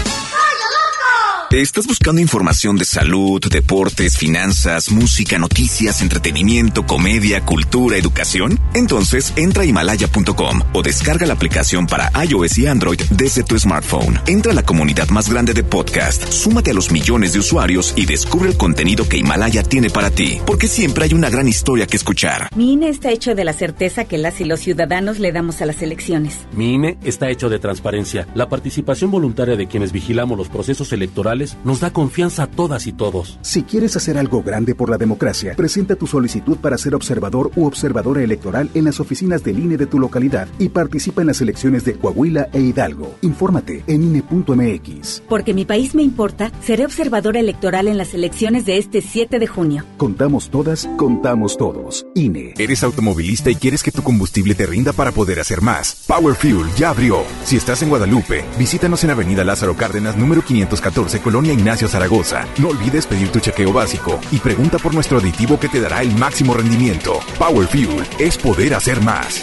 [1.53, 8.57] ¿Estás buscando información de salud, deportes, finanzas, música, noticias, entretenimiento, comedia, cultura, educación?
[8.73, 14.17] Entonces entra a himalaya.com o descarga la aplicación para iOS y Android desde tu smartphone.
[14.27, 18.05] Entra a la comunidad más grande de podcast, súmate a los millones de usuarios y
[18.05, 21.97] descubre el contenido que Himalaya tiene para ti, porque siempre hay una gran historia que
[21.97, 22.47] escuchar.
[22.55, 25.65] Mi INE está hecho de la certeza que las y los ciudadanos le damos a
[25.65, 26.47] las elecciones.
[26.53, 28.25] Mi INE está hecho de transparencia.
[28.35, 32.93] La participación voluntaria de quienes vigilamos los procesos electorales nos da confianza a todas y
[32.93, 33.39] todos.
[33.41, 37.65] Si quieres hacer algo grande por la democracia, presenta tu solicitud para ser observador u
[37.65, 41.85] observadora electoral en las oficinas del INE de tu localidad y participa en las elecciones
[41.85, 43.15] de Coahuila e Hidalgo.
[43.21, 45.23] Infórmate en INE.mx.
[45.27, 49.47] Porque mi país me importa, seré observadora electoral en las elecciones de este 7 de
[49.47, 49.85] junio.
[49.97, 52.05] Contamos todas, contamos todos.
[52.15, 52.53] INE.
[52.57, 56.03] ¿Eres automovilista y quieres que tu combustible te rinda para poder hacer más?
[56.07, 57.23] Power Fuel ya abrió.
[57.43, 62.45] Si estás en Guadalupe, visítanos en Avenida Lázaro Cárdenas, número 514, Colonia Ignacio Zaragoza.
[62.57, 66.13] No olvides pedir tu chequeo básico y pregunta por nuestro aditivo que te dará el
[66.13, 67.21] máximo rendimiento.
[67.39, 69.41] Power Fuel es poder hacer más.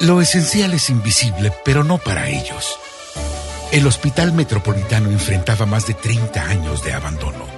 [0.00, 2.78] Lo esencial es invisible, pero no para ellos.
[3.70, 7.57] El Hospital Metropolitano enfrentaba más de 30 años de abandono.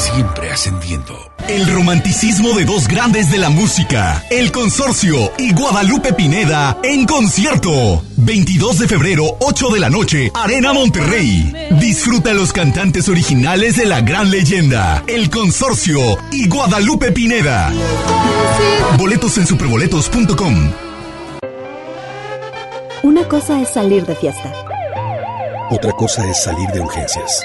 [0.00, 1.14] Siempre ascendiendo.
[1.46, 8.02] El romanticismo de dos grandes de la música, El Consorcio y Guadalupe Pineda en concierto.
[8.16, 11.52] 22 de febrero, 8 de la noche, Arena Monterrey.
[11.72, 16.00] Disfruta los cantantes originales de la gran leyenda, El Consorcio
[16.32, 17.70] y Guadalupe Pineda.
[18.96, 20.72] Boletos en superboletos.com.
[23.02, 24.50] Una cosa es salir de fiesta.
[25.70, 27.44] Otra cosa es salir de urgencias.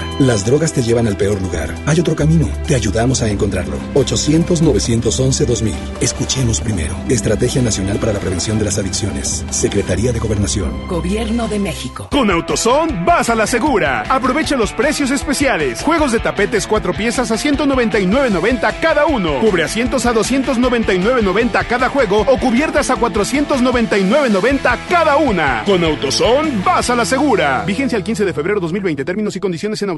[0.19, 1.73] Las drogas te llevan al peor lugar.
[1.85, 2.47] Hay otro camino.
[2.67, 3.77] Te ayudamos a encontrarlo.
[3.95, 5.73] 800-911-2000.
[5.99, 6.95] Escuchemos primero.
[7.09, 9.43] Estrategia Nacional para la Prevención de las Adicciones.
[9.49, 10.87] Secretaría de Gobernación.
[10.87, 12.07] Gobierno de México.
[12.11, 14.03] Con AutoZone vas a la segura.
[14.09, 15.81] Aprovecha los precios especiales.
[15.81, 19.39] Juegos de tapetes cuatro piezas a 199.90 cada uno.
[19.39, 25.63] Cubre asientos a 299.90 cada juego o cubiertas a 499.90 cada una.
[25.65, 27.63] Con AutoZone vas a la segura.
[27.65, 29.03] Vigencia el 15 de febrero 2020.
[29.03, 29.89] Términos y condiciones en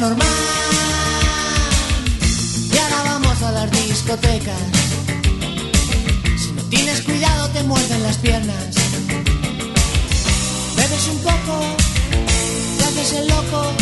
[0.00, 0.26] Normal.
[2.72, 4.62] Y ahora vamos a las discotecas.
[6.38, 8.64] Si no tienes cuidado, te muerden las piernas.
[10.76, 11.54] Bebes un poco,
[12.78, 13.72] te haces el loco.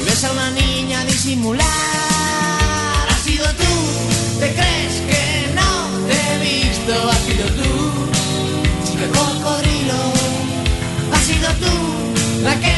[0.00, 1.66] Y ves a una niña disimular.
[3.10, 3.72] Has sido tú,
[4.40, 5.70] te crees que no
[6.08, 7.10] te he visto.
[7.10, 7.70] Has sido tú,
[8.86, 10.00] chica cocodrilo.
[11.12, 12.77] Has sido tú, la que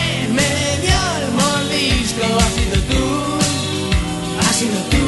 [4.60, 4.99] has sido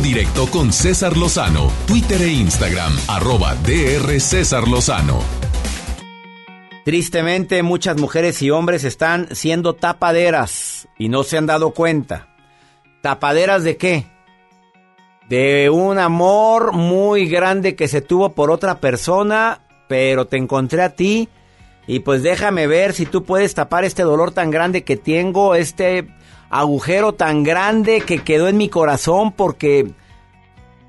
[0.00, 5.20] directo con César Lozano, Twitter e Instagram, arroba DR César Lozano.
[6.84, 12.28] Tristemente, muchas mujeres y hombres están siendo tapaderas y no se han dado cuenta.
[13.02, 14.06] ¿Tapaderas de qué?
[15.28, 20.96] De un amor muy grande que se tuvo por otra persona, pero te encontré a
[20.96, 21.28] ti
[21.86, 26.06] Y pues déjame ver si tú puedes tapar este dolor tan grande que tengo, este
[26.48, 29.92] agujero tan grande que quedó en mi corazón porque...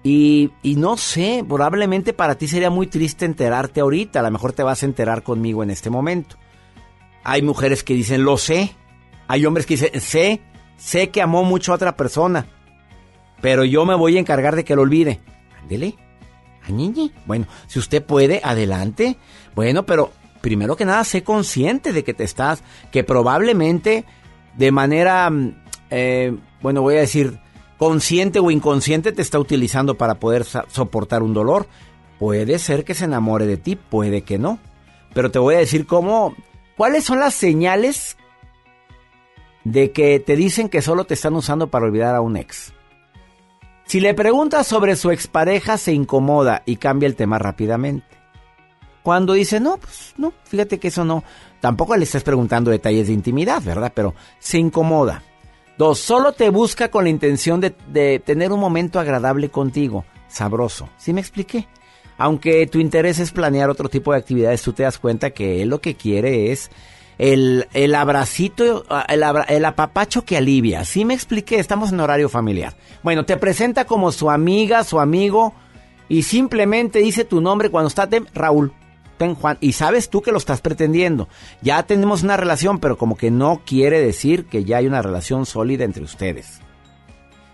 [0.05, 4.51] Y, y no sé, probablemente para ti sería muy triste enterarte ahorita, a lo mejor
[4.51, 6.35] te vas a enterar conmigo en este momento.
[7.23, 8.75] Hay mujeres que dicen, lo sé.
[9.29, 10.41] Hay hombres que dicen, sé,
[10.75, 12.47] sé que amó mucho a otra persona,
[13.41, 15.21] pero yo me voy a encargar de que lo olvide.
[15.61, 15.95] Ándele.
[16.67, 17.13] Añiñi.
[17.25, 19.17] Bueno, si usted puede, adelante.
[19.55, 20.11] Bueno, pero
[20.43, 24.03] primero que nada, sé consciente de que te estás, que probablemente
[24.57, 25.55] de manera, mm,
[25.89, 27.39] eh, bueno, voy a decir,
[27.77, 31.67] consciente o inconsciente te está utilizando para poder soportar un dolor.
[32.19, 34.59] Puede ser que se enamore de ti, puede que no.
[35.13, 36.35] Pero te voy a decir cómo,
[36.75, 38.17] cuáles son las señales
[39.63, 42.73] de que te dicen que solo te están usando para olvidar a un ex.
[43.85, 48.22] Si le preguntas sobre su expareja, se incomoda y cambia el tema rápidamente.
[49.03, 51.23] Cuando dice, no, pues no, fíjate que eso no.
[51.59, 53.91] Tampoco le estás preguntando detalles de intimidad, ¿verdad?
[53.93, 55.21] Pero se incomoda.
[55.77, 60.87] Dos, solo te busca con la intención de, de tener un momento agradable contigo, sabroso.
[60.97, 61.67] ¿Sí me expliqué?
[62.17, 65.69] Aunque tu interés es planear otro tipo de actividades, tú te das cuenta que él
[65.69, 66.69] lo que quiere es
[67.17, 70.85] el, el abracito, el, abra- el apapacho que alivia.
[70.85, 71.59] ¿Sí me expliqué?
[71.59, 72.75] Estamos en horario familiar.
[73.01, 75.53] Bueno, te presenta como su amiga, su amigo,
[76.07, 78.73] y simplemente dice tu nombre cuando está ten- Raúl,
[79.35, 81.29] Juan, y sabes tú que lo estás pretendiendo.
[81.61, 85.45] Ya tenemos una relación, pero como que no quiere decir que ya hay una relación
[85.45, 86.59] sólida entre ustedes.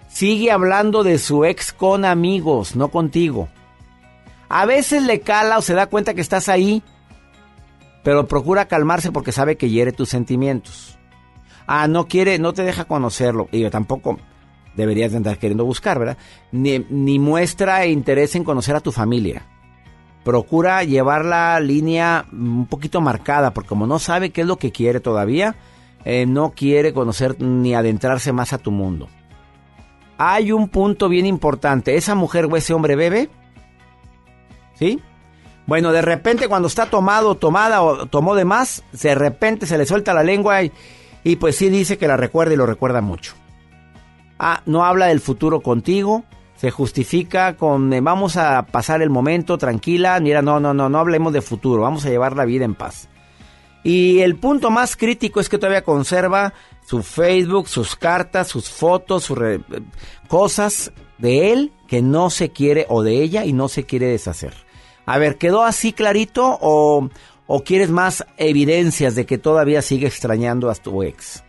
[0.07, 3.47] Sigue hablando de su ex con amigos, no contigo.
[4.49, 6.81] A veces le cala o se da cuenta que estás ahí,
[8.03, 10.97] pero procura calmarse porque sabe que hiere tus sentimientos.
[11.67, 13.47] Ah, no quiere, no te deja conocerlo.
[13.51, 14.17] Y yo tampoco
[14.75, 16.17] deberías de andar queriendo buscar, ¿verdad?
[16.51, 19.45] Ni muestra interés en conocer a tu familia.
[20.23, 24.71] Procura llevar la línea un poquito marcada, porque como no sabe qué es lo que
[24.71, 25.55] quiere todavía,
[26.05, 29.07] eh, no quiere conocer ni adentrarse más a tu mundo.
[30.17, 31.95] Hay un punto bien importante.
[31.95, 33.29] ¿Esa mujer o ese hombre bebe?
[34.75, 35.01] ¿Sí?
[35.65, 39.85] Bueno, de repente cuando está tomado, tomada o tomó de más, de repente se le
[39.85, 40.71] suelta la lengua y,
[41.23, 43.33] y pues sí dice que la recuerda y lo recuerda mucho.
[44.39, 46.23] Ah, no habla del futuro contigo,
[46.59, 50.99] se justifica con eh, vamos a pasar el momento tranquila, mira, no, no, no, no
[50.99, 53.07] hablemos de futuro, vamos a llevar la vida en paz.
[53.81, 56.53] Y el punto más crítico es que todavía conserva
[56.85, 59.39] su Facebook, sus cartas, sus fotos, sus
[60.27, 64.53] cosas de él que no se quiere o de ella y no se quiere deshacer.
[65.05, 67.09] A ver, ¿quedó así clarito o,
[67.47, 71.41] o quieres más evidencias de que todavía sigue extrañando a tu ex?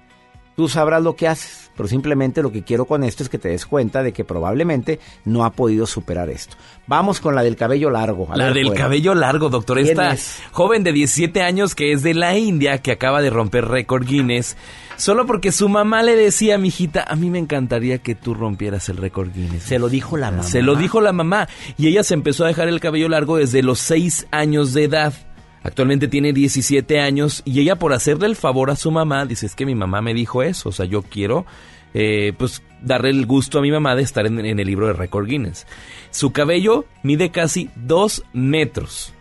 [0.55, 3.49] Tú sabrás lo que haces, pero simplemente lo que quiero con esto es que te
[3.49, 6.55] des cuenta de que probablemente no ha podido superar esto.
[6.87, 8.31] Vamos con la del cabello largo.
[8.31, 8.83] A La ver, del fuera.
[8.83, 9.79] cabello largo, doctor.
[9.79, 10.43] ¿Quién Esta es?
[10.53, 14.59] joven de 17 años que es de la India, que acaba de romper récord Guinness,
[14.99, 18.99] solo porque su mamá le decía, mijita, a mí me encantaría que tú rompieras el
[18.99, 19.63] récord Guinness.
[19.63, 20.43] Se lo dijo la mamá.
[20.43, 21.49] Se lo dijo la mamá.
[21.79, 25.15] Y ella se empezó a dejar el cabello largo desde los 6 años de edad.
[25.63, 29.55] Actualmente tiene 17 años y ella por hacerle el favor a su mamá, dice, es
[29.55, 31.45] que mi mamá me dijo eso, o sea, yo quiero
[31.93, 34.95] eh, pues darle el gusto a mi mamá de estar en, en el libro de
[34.95, 35.67] récord Guinness.
[36.11, 39.13] Su cabello mide casi 2 metros.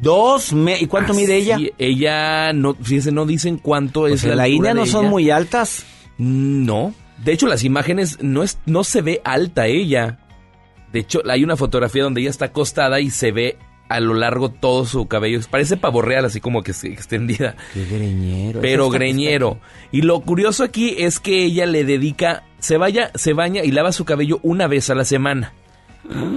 [0.00, 0.52] ¿Dos?
[0.80, 1.58] ¿Y cuánto mide ella?
[1.78, 5.10] Ella, no, fíjese, no dicen cuánto es Pues en la altura India no son ella.
[5.10, 5.84] muy altas.
[6.18, 6.94] No.
[7.24, 10.20] De hecho, las imágenes no, es, no se ve alta ella.
[10.92, 13.58] De hecho, hay una fotografía donde ella está acostada y se ve
[13.88, 15.40] a lo largo todo su cabello.
[15.50, 17.56] Parece pavo real, así como que extendida.
[17.72, 18.60] Qué greñero.
[18.60, 19.58] Pero greñero.
[19.92, 23.92] Y lo curioso aquí es que ella le dedica, se vaya, se baña y lava
[23.92, 25.52] su cabello una vez a la semana.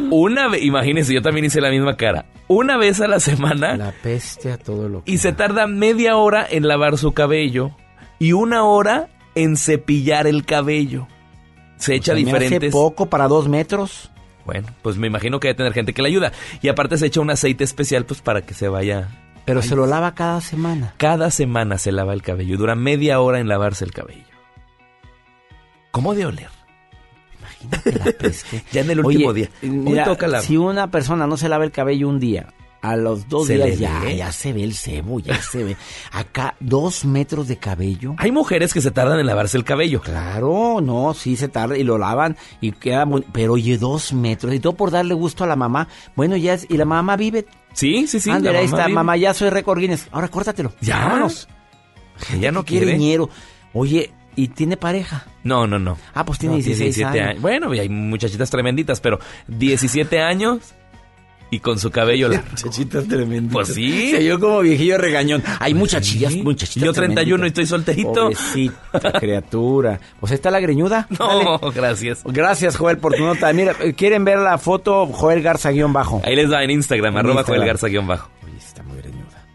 [0.10, 2.26] Una vez, imagínense, yo también hice la misma cara.
[2.48, 3.78] Una vez a la semana.
[3.78, 5.12] La peste a todo lo que...
[5.12, 7.72] Y se tarda media hora en lavar su cabello
[8.20, 11.08] y una hora en cepillar el cabello.
[11.78, 12.72] Se echa se me hace diferentes.
[12.72, 14.12] poco para dos metros.
[14.46, 16.32] Bueno, pues me imagino que debe tener gente que le ayuda.
[16.62, 19.10] Y aparte se echa un aceite especial pues para que se vaya.
[19.46, 20.94] Pero se lo lava cada semana.
[20.98, 22.58] Cada semana se lava el cabello.
[22.58, 24.24] Dura media hora en lavarse el cabello.
[25.92, 26.50] ¿Cómo de oler?
[28.72, 29.50] ya en el último Oye, día.
[29.64, 32.48] Hoy mira, toca la- si una persona no se lava el cabello un día,
[32.82, 34.18] a los dos Se días ya, ve.
[34.18, 35.78] ya se ve el cebo, ya se ve.
[36.12, 38.16] Acá, dos metros de cabello.
[38.18, 40.02] Hay mujeres que se tardan en lavarse el cabello.
[40.02, 43.24] Claro, no, sí se tarda y lo lavan y queda muy...
[43.32, 45.88] Pero oye, dos metros y todo por darle gusto a la mamá.
[46.16, 46.66] Bueno, ya es...
[46.70, 47.46] Y la mamá vive...
[47.74, 48.30] Sí, sí, sí.
[48.32, 48.96] La ahí está, vive.
[48.96, 50.08] mamá, ya soy récord Guinness.
[50.12, 50.74] Ahora córtatelo.
[50.82, 50.98] Ya.
[51.06, 51.48] Vámonos.
[52.34, 52.88] Ella no quiere.
[52.88, 53.30] greñero.
[53.74, 55.26] Oye, ¿y tiene pareja?
[55.44, 55.98] No, no, no.
[56.14, 57.42] Ah, pues tiene No, 16 años.
[57.42, 60.74] Bueno, y hay muchachitas tremenditas, pero 17 años.
[61.52, 62.48] Y con su cabello largo.
[62.50, 63.52] Muchachita tremenda.
[63.52, 64.12] Pues sí.
[64.12, 65.44] Se yo como viejillo regañón.
[65.60, 66.42] Hay muchachillas, Sí.
[66.42, 68.14] muchachitas Yo 31 y estoy solterito.
[68.32, 70.00] Pobrecita criatura.
[70.20, 71.08] Pues está la greñuda.
[71.20, 72.22] No, gracias.
[72.26, 73.52] Gracias, Joel, por tu nota.
[73.54, 75.06] Mira, ¿quieren ver la foto?
[75.08, 76.22] Joel Garza guion bajo.
[76.24, 77.60] Ahí les da en Instagram, En arroba Instagram.
[77.60, 78.30] Joel Garza guion bajo.
[78.46, 79.46] Oye, está muy greñuda.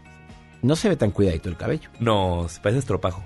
[0.61, 1.89] No se ve tan cuidadito el cabello.
[1.99, 3.23] No, se parece estropajo.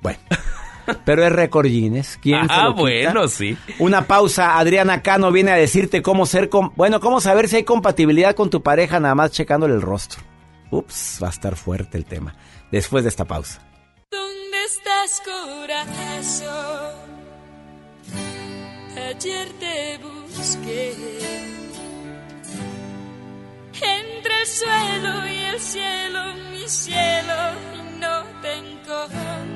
[0.00, 0.18] Bueno.
[1.04, 2.18] Pero es récord Guinness.
[2.20, 3.56] ¿Quién se Ah, bueno, sí.
[3.78, 4.58] Una pausa.
[4.58, 6.48] Adriana Cano viene a decirte cómo ser...
[6.48, 10.22] com- bueno, cómo saber si hay compatibilidad con tu pareja nada más checándole el rostro.
[10.70, 12.34] Ups, va a estar fuerte el tema.
[12.72, 13.60] Después de esta pausa.
[14.10, 16.96] ¿Dónde estás, corazón?
[19.08, 19.98] Ayer te
[20.36, 20.94] busqué
[23.82, 26.20] entre el suelo y el cielo,
[26.52, 27.34] mi cielo,
[27.74, 29.55] y no te encontré.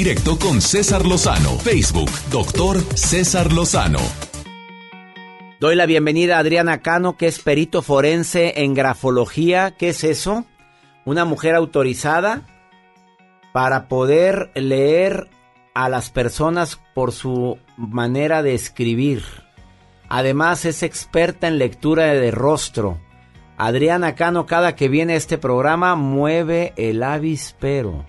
[0.00, 1.58] Directo con César Lozano.
[1.58, 3.98] Facebook, doctor César Lozano.
[5.60, 9.72] Doy la bienvenida a Adriana Cano, que es perito forense en grafología.
[9.72, 10.46] ¿Qué es eso?
[11.04, 12.46] Una mujer autorizada
[13.52, 15.28] para poder leer
[15.74, 19.22] a las personas por su manera de escribir.
[20.08, 22.98] Además es experta en lectura de rostro.
[23.58, 28.06] Adriana Cano, cada que viene a este programa, mueve el avispero.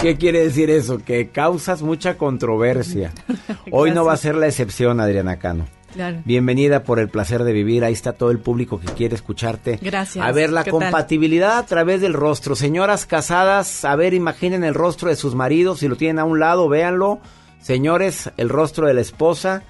[0.00, 0.98] ¿Qué quiere decir eso?
[0.98, 3.12] Que causas mucha controversia.
[3.70, 5.66] Hoy no va a ser la excepción, Adriana Cano.
[5.92, 6.22] Claro.
[6.24, 7.84] Bienvenida por el placer de vivir.
[7.84, 9.78] Ahí está todo el público que quiere escucharte.
[9.82, 10.24] Gracias.
[10.24, 12.54] A ver la compatibilidad a través del rostro.
[12.54, 15.80] Señoras casadas, a ver, imaginen el rostro de sus maridos.
[15.80, 17.20] Si lo tienen a un lado, véanlo.
[17.60, 19.64] Señores, el rostro de la esposa.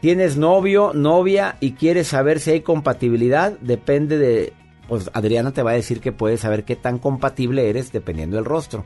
[0.00, 3.52] Tienes novio, novia y quieres saber si hay compatibilidad.
[3.60, 4.52] Depende de.
[4.88, 8.44] Pues Adriana te va a decir que puedes saber qué tan compatible eres dependiendo del
[8.44, 8.84] rostro.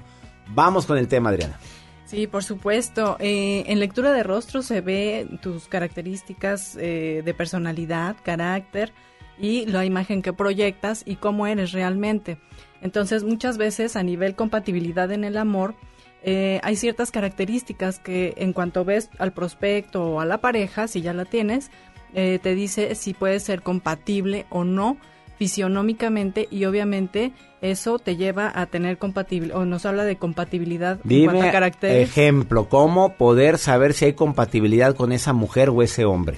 [0.48, 1.59] Vamos con el tema, Adriana.
[2.06, 3.16] Sí, por supuesto.
[3.20, 8.93] Eh, en lectura de rostro se ve tus características eh, de personalidad, carácter
[9.39, 12.39] y la imagen que proyectas y cómo eres realmente.
[12.82, 15.74] Entonces, muchas veces a nivel compatibilidad en el amor,
[16.22, 21.01] eh, hay ciertas características que en cuanto ves al prospecto o a la pareja, si
[21.01, 21.70] ya la tienes,
[22.14, 24.97] eh, te dice si puede ser compatible o no
[25.41, 31.09] fisionómicamente y obviamente eso te lleva a tener compatibilidad o nos habla de compatibilidad en
[31.09, 32.11] Dime caracteres.
[32.11, 36.37] ejemplo, cómo poder saber si hay compatibilidad con esa mujer o ese hombre.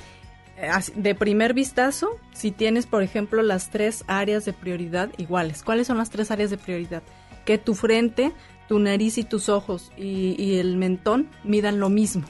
[0.57, 5.65] Eh, De primer vistazo, si tienes, por ejemplo, las tres áreas de prioridad iguales.
[5.65, 7.03] ¿Cuáles son las tres áreas de prioridad?
[7.45, 8.31] Que tu frente,
[8.69, 12.23] tu nariz y tus ojos y, y el mentón midan lo mismo.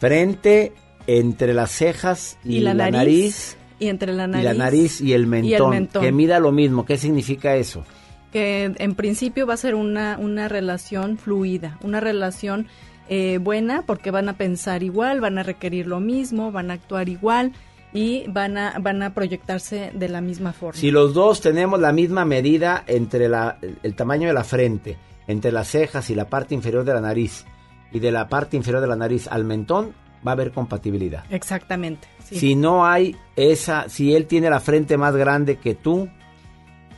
[0.00, 0.72] Frente
[1.06, 4.54] entre las cejas y, Y la la, nariz, nariz, Y entre la y nariz, la
[4.54, 6.02] nariz y el, mentón, mentón.
[6.02, 6.84] que mida lo mismo.
[6.84, 7.84] ¿Qué significa eso?
[8.32, 12.66] que en principio va a ser una, una relación fluida, una relación
[13.08, 17.08] eh, buena porque van a pensar igual, van a requerir lo mismo, van a actuar
[17.08, 17.52] igual
[17.92, 20.80] y van a, van a proyectarse de la misma forma.
[20.80, 24.96] Si los dos tenemos la misma medida entre la, el tamaño de la frente,
[25.26, 27.44] entre las cejas y la parte inferior de la nariz,
[27.92, 29.92] y de la parte inferior de la nariz al mentón,
[30.26, 31.24] va a haber compatibilidad.
[31.30, 32.08] Exactamente.
[32.24, 32.38] sí.
[32.38, 36.08] Si no hay esa, si él tiene la frente más grande que tú,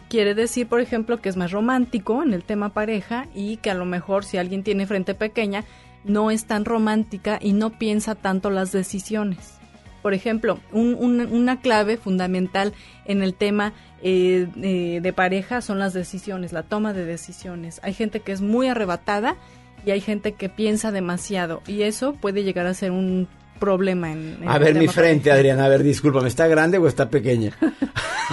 [0.08, 3.74] Quiere decir, por ejemplo, que es más romántico en el tema pareja y que a
[3.74, 5.64] lo mejor si alguien tiene frente pequeña,
[6.04, 9.54] no es tan romántica y no piensa tanto las decisiones.
[10.02, 12.74] Por ejemplo, un- un- una clave fundamental
[13.06, 13.72] en el tema
[14.02, 17.80] eh, eh, de pareja son las decisiones, la toma de decisiones.
[17.82, 19.36] Hay gente que es muy arrebatada
[19.84, 23.28] y hay gente que piensa demasiado y eso puede llegar a ser un
[23.58, 25.30] problema en, en a ver mi frente.
[25.30, 27.52] Adriana, a ver, discúlpame, ¿está grande o está pequeña?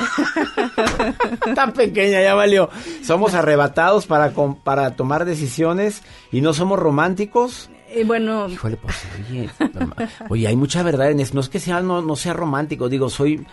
[1.45, 2.69] está pequeña, ya valió.
[3.03, 6.01] Somos arrebatados para, com- para tomar decisiones
[6.31, 7.69] y no somos románticos.
[7.91, 8.95] Eh, bueno, Híjole, pues
[9.29, 9.49] oye,
[10.29, 11.33] oye, hay mucha verdad en eso.
[11.33, 13.45] No es que sea, no, no sea romántico, digo, soy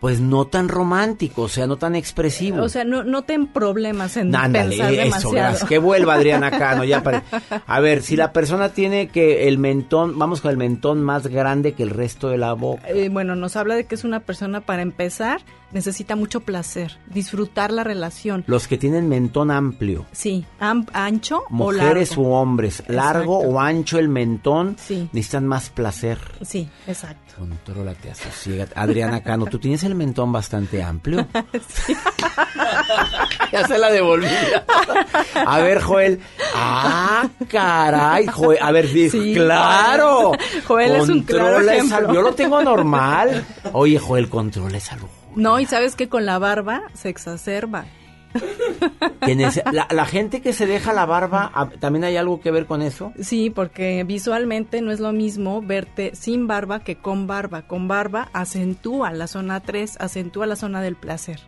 [0.00, 2.62] pues no tan romántico, o sea, no tan expresivo.
[2.62, 5.30] o sea, no, no ten problemas en Ándale, pensar eso, demasiado.
[5.32, 5.68] gracias.
[5.68, 7.24] Que vuelva Adriana Cano, ya para...
[7.66, 11.72] A ver, si la persona tiene que el mentón, vamos con el mentón más grande
[11.72, 12.88] que el resto de la boca.
[12.88, 15.40] Eh, bueno, nos habla de que es una persona, para empezar,
[15.72, 18.44] necesita mucho placer, disfrutar la relación.
[18.46, 22.28] Los que tienen mentón amplio, Sí, am- ancho mujeres o largo.
[22.28, 23.56] u hombres, largo Exacto.
[23.56, 25.08] o ancho el mentón, Sí.
[25.12, 26.18] necesitan más placer.
[26.42, 27.34] Sí, exacto.
[27.38, 28.72] Contrólate, asosiégate.
[28.76, 31.26] Adriana Cano, ¿tú tienes el mentón bastante amplio?
[33.52, 34.26] ya se la devolví.
[35.46, 36.20] A ver, Joel.
[36.54, 38.58] Ah, caray, Joel.
[38.60, 40.32] A ver, sí, claro.
[40.66, 42.12] Joel es un claro ejemplo.
[42.14, 43.44] Yo lo tengo normal.
[43.72, 45.10] Oye, Joel, controla esa luz.
[45.38, 47.84] No, y sabes que con la barba se exacerba.
[49.72, 51.50] La, la gente que se deja la barba,
[51.80, 53.12] ¿también hay algo que ver con eso?
[53.20, 57.62] Sí, porque visualmente no es lo mismo verte sin barba que con barba.
[57.62, 61.40] Con barba acentúa la zona 3, acentúa la zona del placer.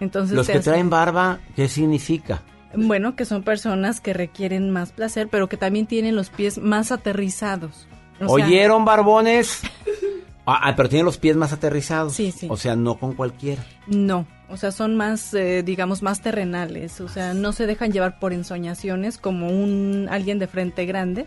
[0.00, 2.42] Entonces Los que hace- traen barba, ¿qué significa?
[2.74, 6.92] Bueno, que son personas que requieren más placer, pero que también tienen los pies más
[6.92, 7.88] aterrizados.
[8.20, 9.62] O sea, ¿Oyeron, barbones?
[10.46, 12.14] Ah, ah, pero tienen los pies más aterrizados.
[12.14, 12.46] Sí, sí.
[12.48, 13.64] O sea, no con cualquiera.
[13.88, 17.00] No, o sea, son más, eh, digamos, más terrenales.
[17.00, 21.26] O sea, no se dejan llevar por ensoñaciones como un alguien de frente grande,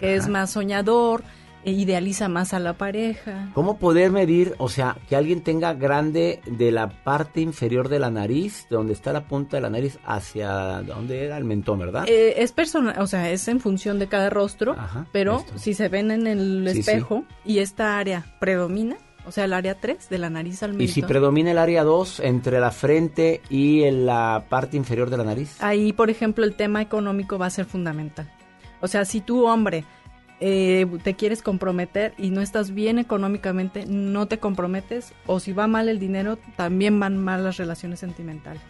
[0.00, 1.22] que es más soñador,
[1.70, 3.50] idealiza más a la pareja.
[3.54, 8.10] ¿Cómo poder medir, o sea, que alguien tenga grande de la parte inferior de la
[8.10, 12.04] nariz, de donde está la punta de la nariz, hacia donde era el mentón, ¿verdad?
[12.08, 14.76] Eh, es personal, o sea, es en función de cada rostro,
[15.12, 16.80] pero si se ven en el Sí, sí.
[16.80, 20.86] espejo y esta área predomina, o sea, el área 3 de la nariz al y
[20.86, 25.16] si mentón, predomina el área 2 entre la frente y en la parte inferior de
[25.16, 25.56] la nariz.
[25.60, 28.30] ahí, por ejemplo, el tema económico va a ser fundamental.
[28.80, 29.84] O sea, si tú, hombre,
[30.40, 35.66] eh, te quieres comprometer y no estás bien económicamente, no te comprometes, o si va
[35.66, 38.62] mal el dinero, también van mal las relaciones sentimentales.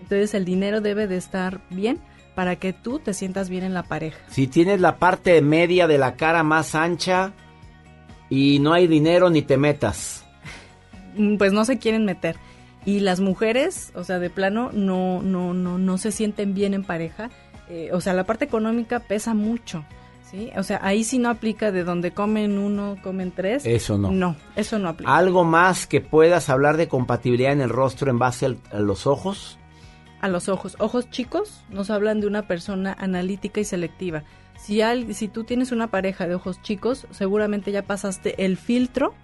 [0.00, 2.00] Entonces, el dinero debe de estar bien
[2.34, 4.18] para que tú te sientas bien en la pareja.
[4.28, 7.32] Si tienes la parte media de la cara más ancha
[8.28, 10.24] y no hay dinero, ni te metas.
[11.16, 12.36] Mm, pues no se quieren meter.
[12.84, 16.84] Y las mujeres, o sea, de plano, no, no, no, no se sienten bien en
[16.84, 17.30] pareja.
[17.68, 19.84] Eh, o sea, la parte económica pesa mucho.
[20.32, 20.50] ¿Sí?
[20.56, 23.64] O sea, ahí sí no aplica de donde comen uno, comen tres.
[23.64, 24.10] Eso no.
[24.10, 25.14] No, eso no aplica.
[25.16, 29.06] Algo más que puedas hablar de compatibilidad en el rostro en base al- a los
[29.06, 29.58] ojos.
[30.20, 30.76] a los ojos.
[30.78, 34.22] Ojos chicos nos hablan de una persona analítica y selectiva.
[34.56, 39.14] Si, al- si tú tienes una pareja de ojos chicos, seguramente ya pasaste el filtro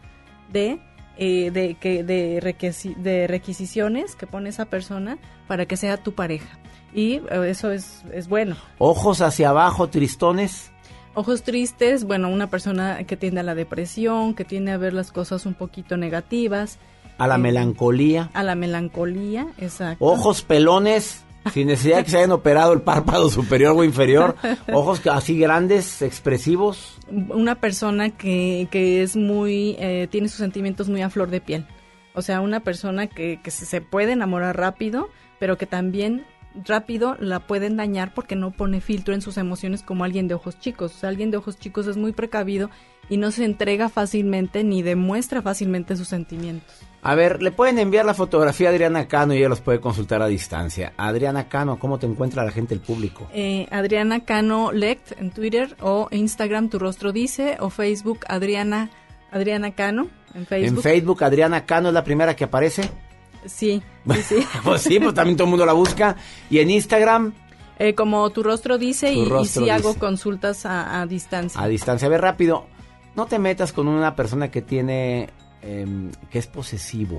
[0.53, 0.81] de,
[1.17, 6.15] eh, de, que, de, requisi- de requisiciones que pone esa persona para que sea tu
[6.15, 6.59] pareja.
[6.93, 8.57] Y eh, eso es, es bueno.
[8.79, 10.73] Ojos hacia abajo, tristones.
[11.19, 15.11] Ojos tristes, bueno, una persona que tiende a la depresión, que tiende a ver las
[15.11, 16.79] cosas un poquito negativas,
[17.19, 18.31] A la Eh, melancolía.
[18.35, 20.05] a la melancolía, exacto.
[20.05, 21.25] Ojos pelones.
[21.53, 24.37] Sin necesidad de que se hayan operado el párpado superior o inferior.
[24.73, 26.99] Ojos así grandes, expresivos.
[27.11, 31.67] una persona que, que es muy, eh, tiene sus sentimientos muy a flor de piel.
[32.15, 35.09] O sea, una persona que, que se puede enamorar rápido,
[35.41, 36.25] pero que también
[36.65, 40.59] rápido la pueden dañar porque no pone filtro en sus emociones como alguien de ojos
[40.59, 40.95] chicos.
[40.95, 42.71] O sea, alguien de ojos chicos es muy precavido
[43.09, 46.75] y no se entrega fácilmente ni demuestra fácilmente sus sentimientos.
[47.01, 50.21] A ver, le pueden enviar la fotografía a Adriana Cano y ella los puede consultar
[50.21, 50.93] a distancia.
[50.97, 53.29] Adriana Cano, ¿cómo te encuentra la gente, el público?
[53.33, 58.91] Eh, Adriana Cano Lect en Twitter o Instagram Tu Rostro Dice o Facebook Adriana,
[59.31, 60.79] Adriana Cano en Facebook.
[60.79, 62.91] En Facebook, Adriana Cano es la primera que aparece.
[63.47, 63.83] Sí,
[64.23, 64.47] sí, sí.
[64.65, 66.17] pues sí, pues también todo el mundo la busca.
[66.51, 67.33] Y en Instagram,
[67.79, 71.61] Eh, como tu rostro dice Tu y, y rostro sí hago consultas a, a distancia.
[71.61, 72.07] a distancia.
[72.07, 72.67] A ver, rápido,
[73.15, 75.29] no te metas con una persona que tiene,
[75.63, 77.19] em, que es posesivo,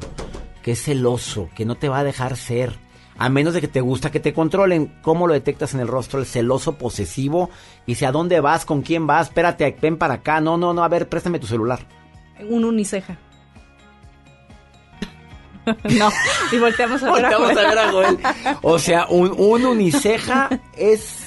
[0.62, 2.74] que es celoso, que no te va a dejar ser.
[3.22, 4.94] A menos de que te gusta que te controlen.
[5.02, 6.20] ¿Cómo lo detectas en el rostro?
[6.22, 7.50] El celoso posesivo.
[7.86, 8.64] Dice, ¿a dónde vas?
[8.64, 9.28] ¿Con quién vas?
[9.28, 10.40] Espérate, ven para acá.
[10.40, 11.80] No, no, no, a ver, préstame tu celular.
[12.50, 13.18] Un uniceja.
[15.98, 16.10] no,
[16.52, 17.58] y volteamos a ver a Joel.
[17.58, 18.18] a ver a Joel.
[18.62, 21.26] O sea, un, un uniceja es...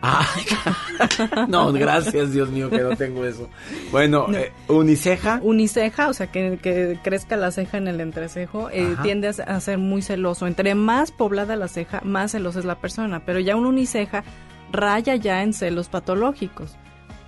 [1.48, 3.48] No, gracias, Dios mío, que no tengo eso.
[3.90, 4.36] Bueno, No.
[4.38, 5.40] eh, uniceja.
[5.42, 9.78] Uniceja, o sea, que, que crezca la ceja en el entrecejo, eh, tiende a ser
[9.78, 10.46] muy celoso.
[10.46, 13.24] Entre más poblada la ceja, más celosa es la persona.
[13.24, 14.22] Pero ya un uniceja
[14.70, 16.76] raya ya en celos patológicos.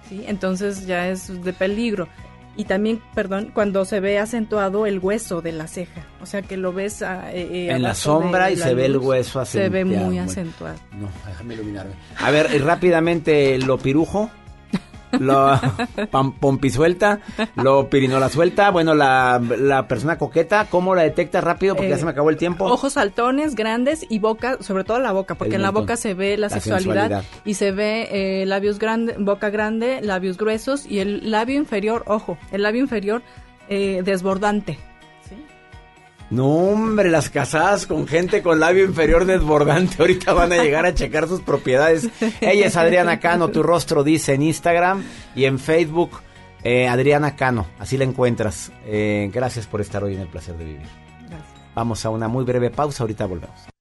[0.09, 0.25] ¿sí?
[0.29, 2.07] Entonces ya es de peligro.
[2.57, 6.05] Y también, perdón, cuando se ve acentuado el hueso de la ceja.
[6.21, 8.75] O sea, que lo ves ah, eh, eh, En la sombra de y la se
[8.75, 10.07] ve el hueso Se ve acentuado.
[10.07, 10.79] muy acentuado.
[10.99, 11.93] No, déjame iluminarme.
[12.19, 14.31] A ver, rápidamente, lo pirujo,
[15.19, 15.55] lo
[16.11, 17.21] pam- pompisuelta,
[17.57, 21.75] lo pirinola suelta, bueno, la, la persona coqueta, ¿cómo la detecta rápido?
[21.75, 22.65] Porque ya Eh, se me acabó el tiempo.
[22.67, 26.15] Ojos saltones, grandes y boca, sobre todo la boca, porque El en la boca se
[26.15, 27.25] ve la, La sexualidad, sensualidad.
[27.45, 28.09] y se ve
[28.43, 33.23] eh, labios grandes, boca grande, labios gruesos y el labio inferior, ojo, el labio inferior
[33.69, 34.79] eh, desbordante.
[36.31, 40.95] No, hombre, las casadas con gente con labio inferior desbordante ahorita van a llegar a
[40.95, 42.09] checar sus propiedades.
[42.41, 45.03] Ella es Adriana Cano, tu rostro dice en Instagram
[45.35, 46.21] y en Facebook
[46.63, 48.71] eh, Adriana Cano, así la encuentras.
[48.87, 50.89] Eh, gracias por estar hoy en el placer de vivir.
[51.75, 53.80] Vamos a una muy breve pausa, ahorita volvemos.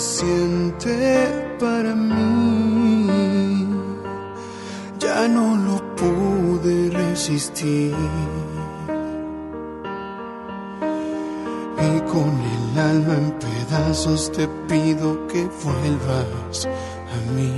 [0.00, 3.06] Suficiente para mí.
[4.98, 7.94] Ya no lo pude resistir.
[11.78, 17.52] Y con el alma en pedazos te pido que vuelvas a mí.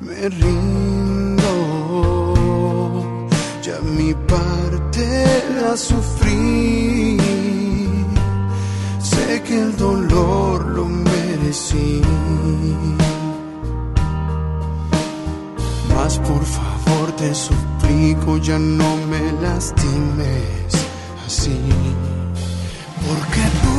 [0.00, 1.52] Me rindo,
[3.62, 5.26] ya mi parte
[5.60, 7.27] la sufrí.
[9.28, 12.02] Que el dolor lo merecí.
[15.94, 20.74] Mas por favor te suplico, ya no me lastimes
[21.26, 21.58] así.
[23.06, 23.76] Porque tú,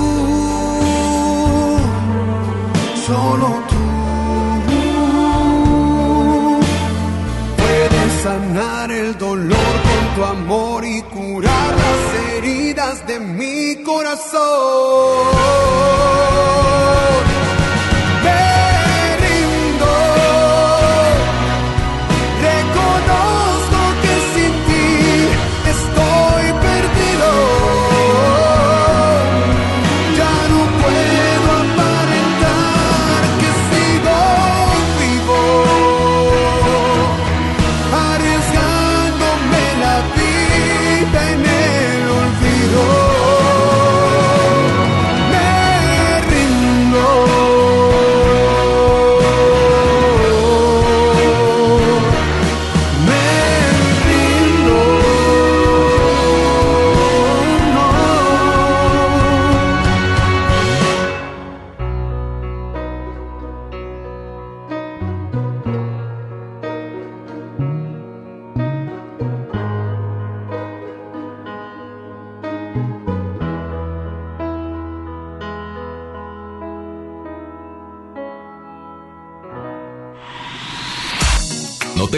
[3.06, 3.89] solo tú,
[8.24, 14.40] sanar el dolor con tu amor y curar las heridas de mi corazón.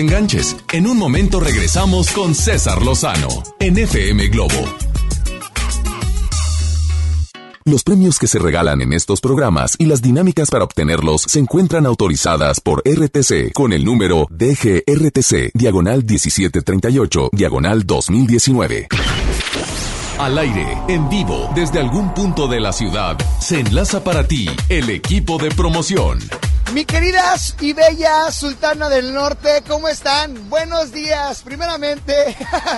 [0.01, 0.57] Enganches.
[0.73, 3.29] En un momento regresamos con César Lozano
[3.59, 4.65] en FM Globo.
[7.63, 11.85] Los premios que se regalan en estos programas y las dinámicas para obtenerlos se encuentran
[11.85, 18.87] autorizadas por RTC con el número DGRTC, diagonal 1738, diagonal 2019.
[20.17, 24.89] Al aire, en vivo, desde algún punto de la ciudad, se enlaza para ti el
[24.89, 26.19] equipo de promoción.
[26.73, 30.49] Mi queridas y bella Sultana del Norte, ¿cómo están?
[30.49, 31.41] Buenos días.
[31.41, 32.13] Primeramente,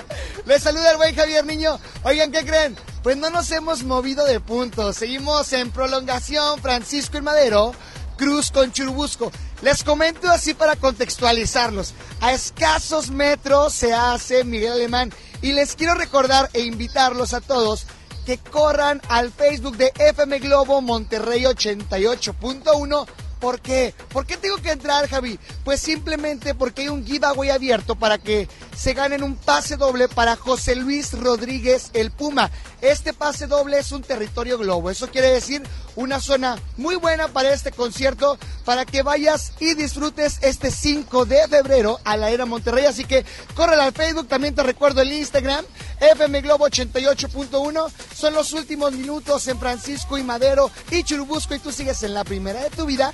[0.46, 1.80] les saluda el buen Javier Niño.
[2.02, 2.76] Oigan, ¿qué creen?
[3.04, 4.94] Pues no nos hemos movido de punto.
[4.94, 7.76] Seguimos en prolongación Francisco y Madero,
[8.18, 9.32] Cruz con Churubusco.
[9.62, 11.94] Les comento así para contextualizarlos.
[12.20, 15.14] A escasos metros se hace Miguel Alemán
[15.44, 17.86] y les quiero recordar e invitarlos a todos
[18.26, 23.06] que corran al Facebook de FM Globo Monterrey 88.1
[23.44, 23.94] ¿Por qué?
[24.14, 25.38] ¿Por qué tengo que entrar, Javi?
[25.66, 30.38] Pues simplemente porque hay un giveaway abierto para que se ganen un pase doble para
[30.38, 32.50] José Luis Rodríguez el Puma.
[32.80, 34.90] Este pase doble es un territorio globo.
[34.90, 35.62] Eso quiere decir
[35.96, 41.48] una zona muy buena para este concierto, para que vayas y disfrutes este 5 de
[41.48, 42.86] febrero a la Era Monterrey.
[42.86, 43.26] Así que
[43.56, 45.66] corre al Facebook, también te recuerdo el Instagram,
[46.00, 47.92] FM Globo 88.1.
[48.16, 52.24] Son los últimos minutos en Francisco y Madero y Churubusco y tú sigues en la
[52.24, 53.14] primera de tu vida,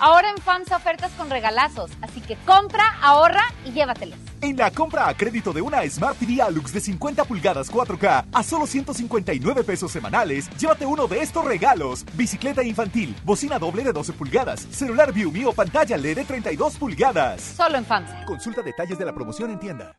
[0.00, 4.18] Ahora en FAMSA ofertas con regalazos, así que compra, ahorra y llévatelos.
[4.40, 8.42] En la compra a crédito de una Smart TV Alux de 50 pulgadas 4K a
[8.44, 14.12] solo 159 pesos semanales, llévate uno de estos regalos: bicicleta infantil, bocina doble de 12
[14.12, 17.42] pulgadas, celular Viumi o pantalla LED de 32 pulgadas.
[17.56, 18.24] Solo en FAMSA.
[18.24, 19.96] Consulta detalles de la promoción en tienda.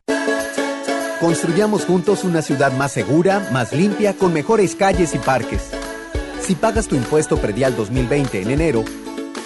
[1.20, 5.70] Construyamos juntos una ciudad más segura, más limpia, con mejores calles y parques.
[6.42, 8.86] Si pagas tu impuesto predial 2020 en enero,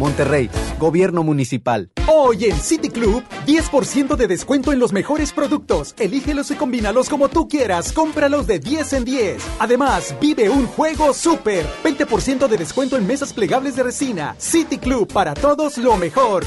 [0.00, 1.90] Monterrey, Gobierno Municipal.
[2.08, 5.94] Hoy en City Club, 10% de descuento en los mejores productos.
[5.98, 7.92] Elígelos y combínalos como tú quieras.
[7.92, 9.42] Cómpralos de 10 en 10.
[9.58, 11.66] Además, vive un juego súper.
[11.84, 14.34] 20% de descuento en mesas plegables de resina.
[14.38, 16.44] City Club, para todos lo mejor.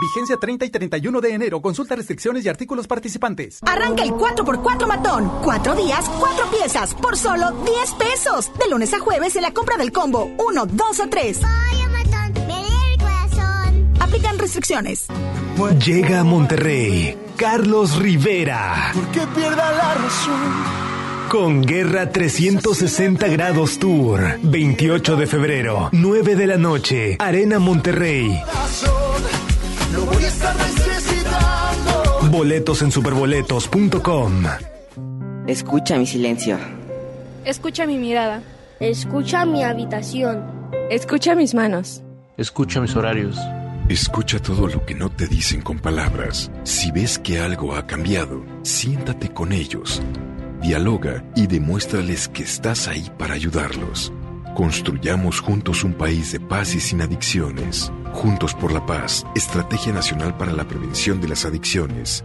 [0.00, 1.62] Vigencia 30 y 31 de enero.
[1.62, 3.60] Consulta restricciones y artículos participantes.
[3.62, 5.30] Arranca el 4x4 matón.
[5.42, 8.50] Cuatro días, cuatro piezas, por solo 10 pesos.
[8.58, 11.40] De lunes a jueves en la compra del combo 1, 2 o 3.
[14.00, 15.06] Aplican restricciones.
[15.84, 18.90] Llega a Monterrey Carlos Rivera.
[18.94, 20.86] ¿Por qué pierda la razón?
[21.30, 24.38] Con Guerra 360 Grados Tour.
[24.42, 27.16] 28 de febrero, 9 de la noche.
[27.18, 28.40] Arena Monterrey.
[29.92, 32.30] Lo voy a estar necesitando.
[32.30, 34.44] Boletos en superboletos.com.
[35.46, 36.58] Escucha mi silencio.
[37.44, 38.42] Escucha mi mirada.
[38.80, 40.44] Escucha mi habitación.
[40.90, 42.02] Escucha mis manos.
[42.36, 43.38] Escucha mis horarios.
[43.88, 46.50] Escucha todo lo que no te dicen con palabras.
[46.64, 50.02] Si ves que algo ha cambiado, siéntate con ellos.
[50.60, 54.12] Dialoga y demuéstrales que estás ahí para ayudarlos.
[54.56, 57.92] Construyamos juntos un país de paz y sin adicciones.
[58.16, 62.24] Juntos por la paz, Estrategia Nacional para la Prevención de las Adicciones.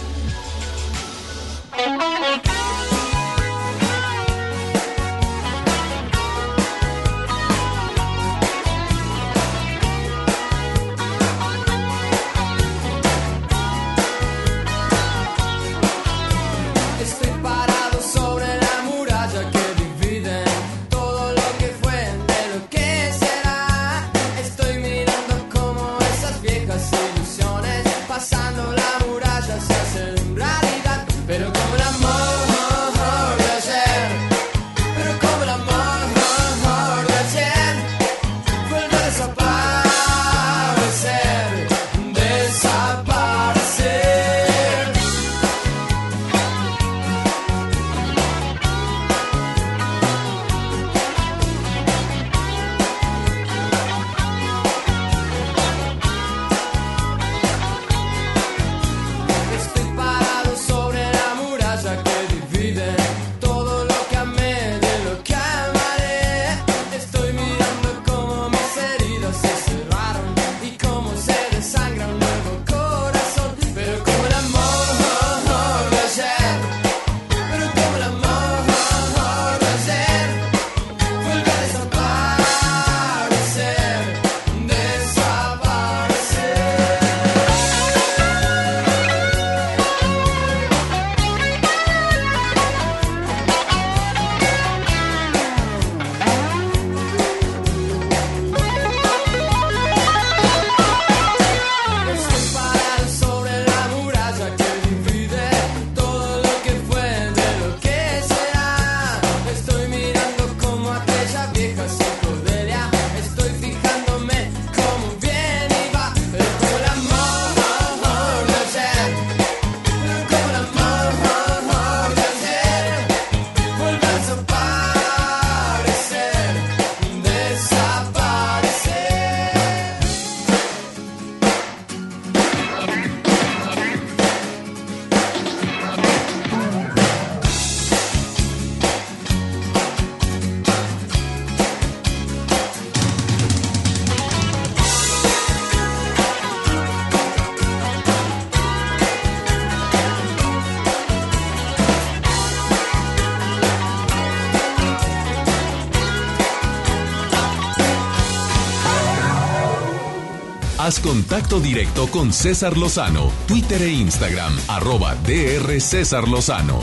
[161.01, 166.79] Contacto directo con César Lozano, Twitter e Instagram, arroba DR César Lozano.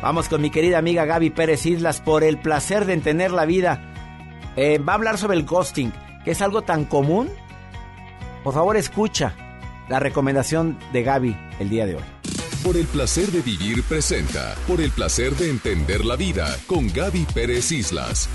[0.00, 3.92] Vamos con mi querida amiga Gaby Pérez Islas por el placer de entender la vida.
[4.56, 5.92] Eh, va a hablar sobre el ghosting,
[6.24, 7.28] que es algo tan común.
[8.44, 9.34] Por favor, escucha
[9.88, 12.04] la recomendación de Gaby el día de hoy.
[12.62, 17.26] Por el placer de vivir presenta, por el placer de entender la vida, con Gaby
[17.34, 18.28] Pérez Islas.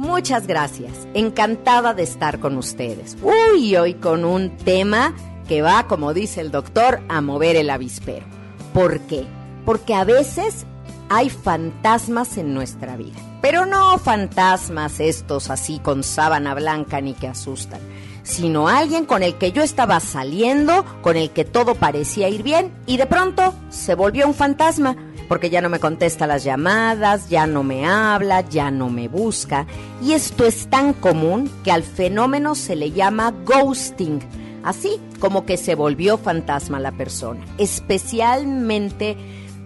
[0.00, 1.06] Muchas gracias.
[1.12, 3.18] Encantada de estar con ustedes.
[3.22, 5.14] Uy, hoy con un tema
[5.46, 8.24] que va, como dice el doctor, a mover el avispero.
[8.72, 9.26] ¿Por qué?
[9.66, 10.64] Porque a veces
[11.10, 13.18] hay fantasmas en nuestra vida.
[13.42, 17.80] Pero no fantasmas estos así con sábana blanca ni que asustan,
[18.22, 22.72] sino alguien con el que yo estaba saliendo, con el que todo parecía ir bien
[22.86, 24.96] y de pronto se volvió un fantasma
[25.30, 29.64] porque ya no me contesta las llamadas, ya no me habla, ya no me busca.
[30.02, 34.18] Y esto es tan común que al fenómeno se le llama ghosting,
[34.64, 39.16] así como que se volvió fantasma la persona, especialmente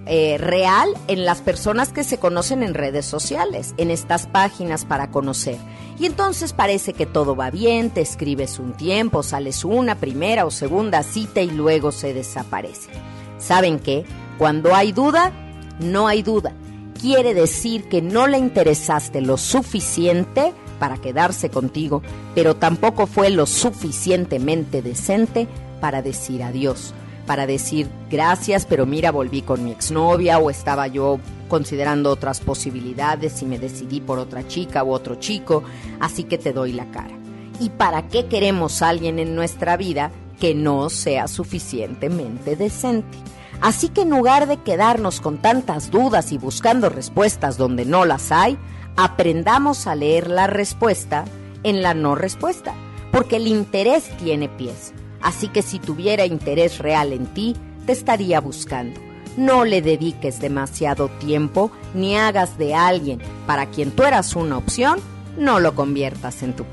[0.05, 5.11] eh, real en las personas que se conocen en redes sociales, en estas páginas para
[5.11, 5.57] conocer.
[5.99, 10.51] Y entonces parece que todo va bien, te escribes un tiempo, sales una primera o
[10.51, 12.91] segunda cita y luego se desaparece.
[13.39, 14.05] ¿Saben qué?
[14.37, 15.33] Cuando hay duda,
[15.81, 16.53] no hay duda.
[17.01, 22.03] Quiere decir que no le interesaste lo suficiente para quedarse contigo,
[22.35, 25.49] pero tampoco fue lo suficientemente decente
[25.81, 26.95] para decir adiós.
[27.27, 31.19] para decir gracias, pero mira, volví con mi exnovia o estaba yo
[31.49, 35.63] considerando otras posibilidades y me decidí por otra chica u otro chico,
[36.01, 37.17] así que te doy la cara.
[37.61, 40.11] ¿Y para qué queremos a alguien en nuestra vida
[40.41, 43.17] que no sea suficientemente decente?
[43.61, 48.33] Así que en lugar de quedarnos con tantas dudas y buscando respuestas donde no las
[48.33, 48.59] hay,
[48.97, 51.25] aprendamos a leer la respuesta
[51.63, 52.75] en la no respuesta,
[53.11, 54.93] porque el interés tiene pies.
[55.23, 57.57] Así que si tuviera interés real en ti,
[57.87, 59.01] te estaría buscando.
[59.37, 65.01] No le dediques demasiado tiempo ni hagas de alguien para quien tú eras una opción,
[65.37, 66.65] no lo conviertas en tu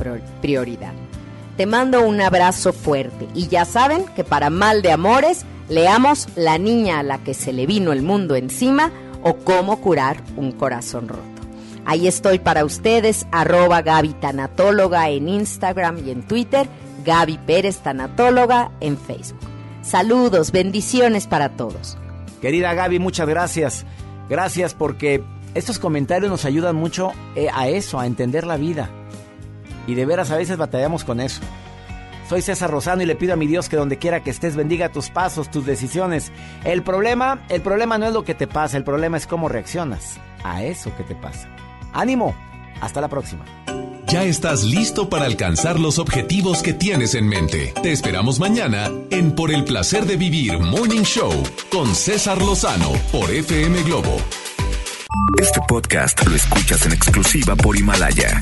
[0.41, 0.93] prioridad.
[1.57, 6.57] Te mando un abrazo fuerte y ya saben que para mal de amores leamos La
[6.57, 8.91] niña a la que se le vino el mundo encima
[9.23, 11.23] o cómo curar un corazón roto.
[11.85, 16.67] Ahí estoy para ustedes, arroba Gaby Tanatóloga en Instagram y en Twitter,
[17.05, 19.39] Gaby Pérez Tanatóloga en Facebook.
[19.81, 21.97] Saludos, bendiciones para todos.
[22.41, 23.85] Querida Gaby, muchas gracias.
[24.29, 25.23] Gracias porque
[25.55, 28.89] estos comentarios nos ayudan mucho eh, a eso, a entender la vida.
[29.87, 31.41] Y de veras a veces batallamos con eso.
[32.31, 34.87] Soy César Rosano y le pido a mi Dios que donde quiera que estés bendiga
[34.87, 36.31] tus pasos, tus decisiones.
[36.63, 40.15] El problema, el problema no es lo que te pasa, el problema es cómo reaccionas
[40.41, 41.49] a eso que te pasa.
[41.91, 42.33] Ánimo,
[42.79, 43.43] hasta la próxima.
[44.07, 47.73] Ya estás listo para alcanzar los objetivos que tienes en mente.
[47.83, 51.33] Te esperamos mañana en Por el placer de vivir Morning Show
[51.69, 54.15] con César Lozano por FM Globo.
[55.37, 58.41] Este podcast lo escuchas en exclusiva por Himalaya.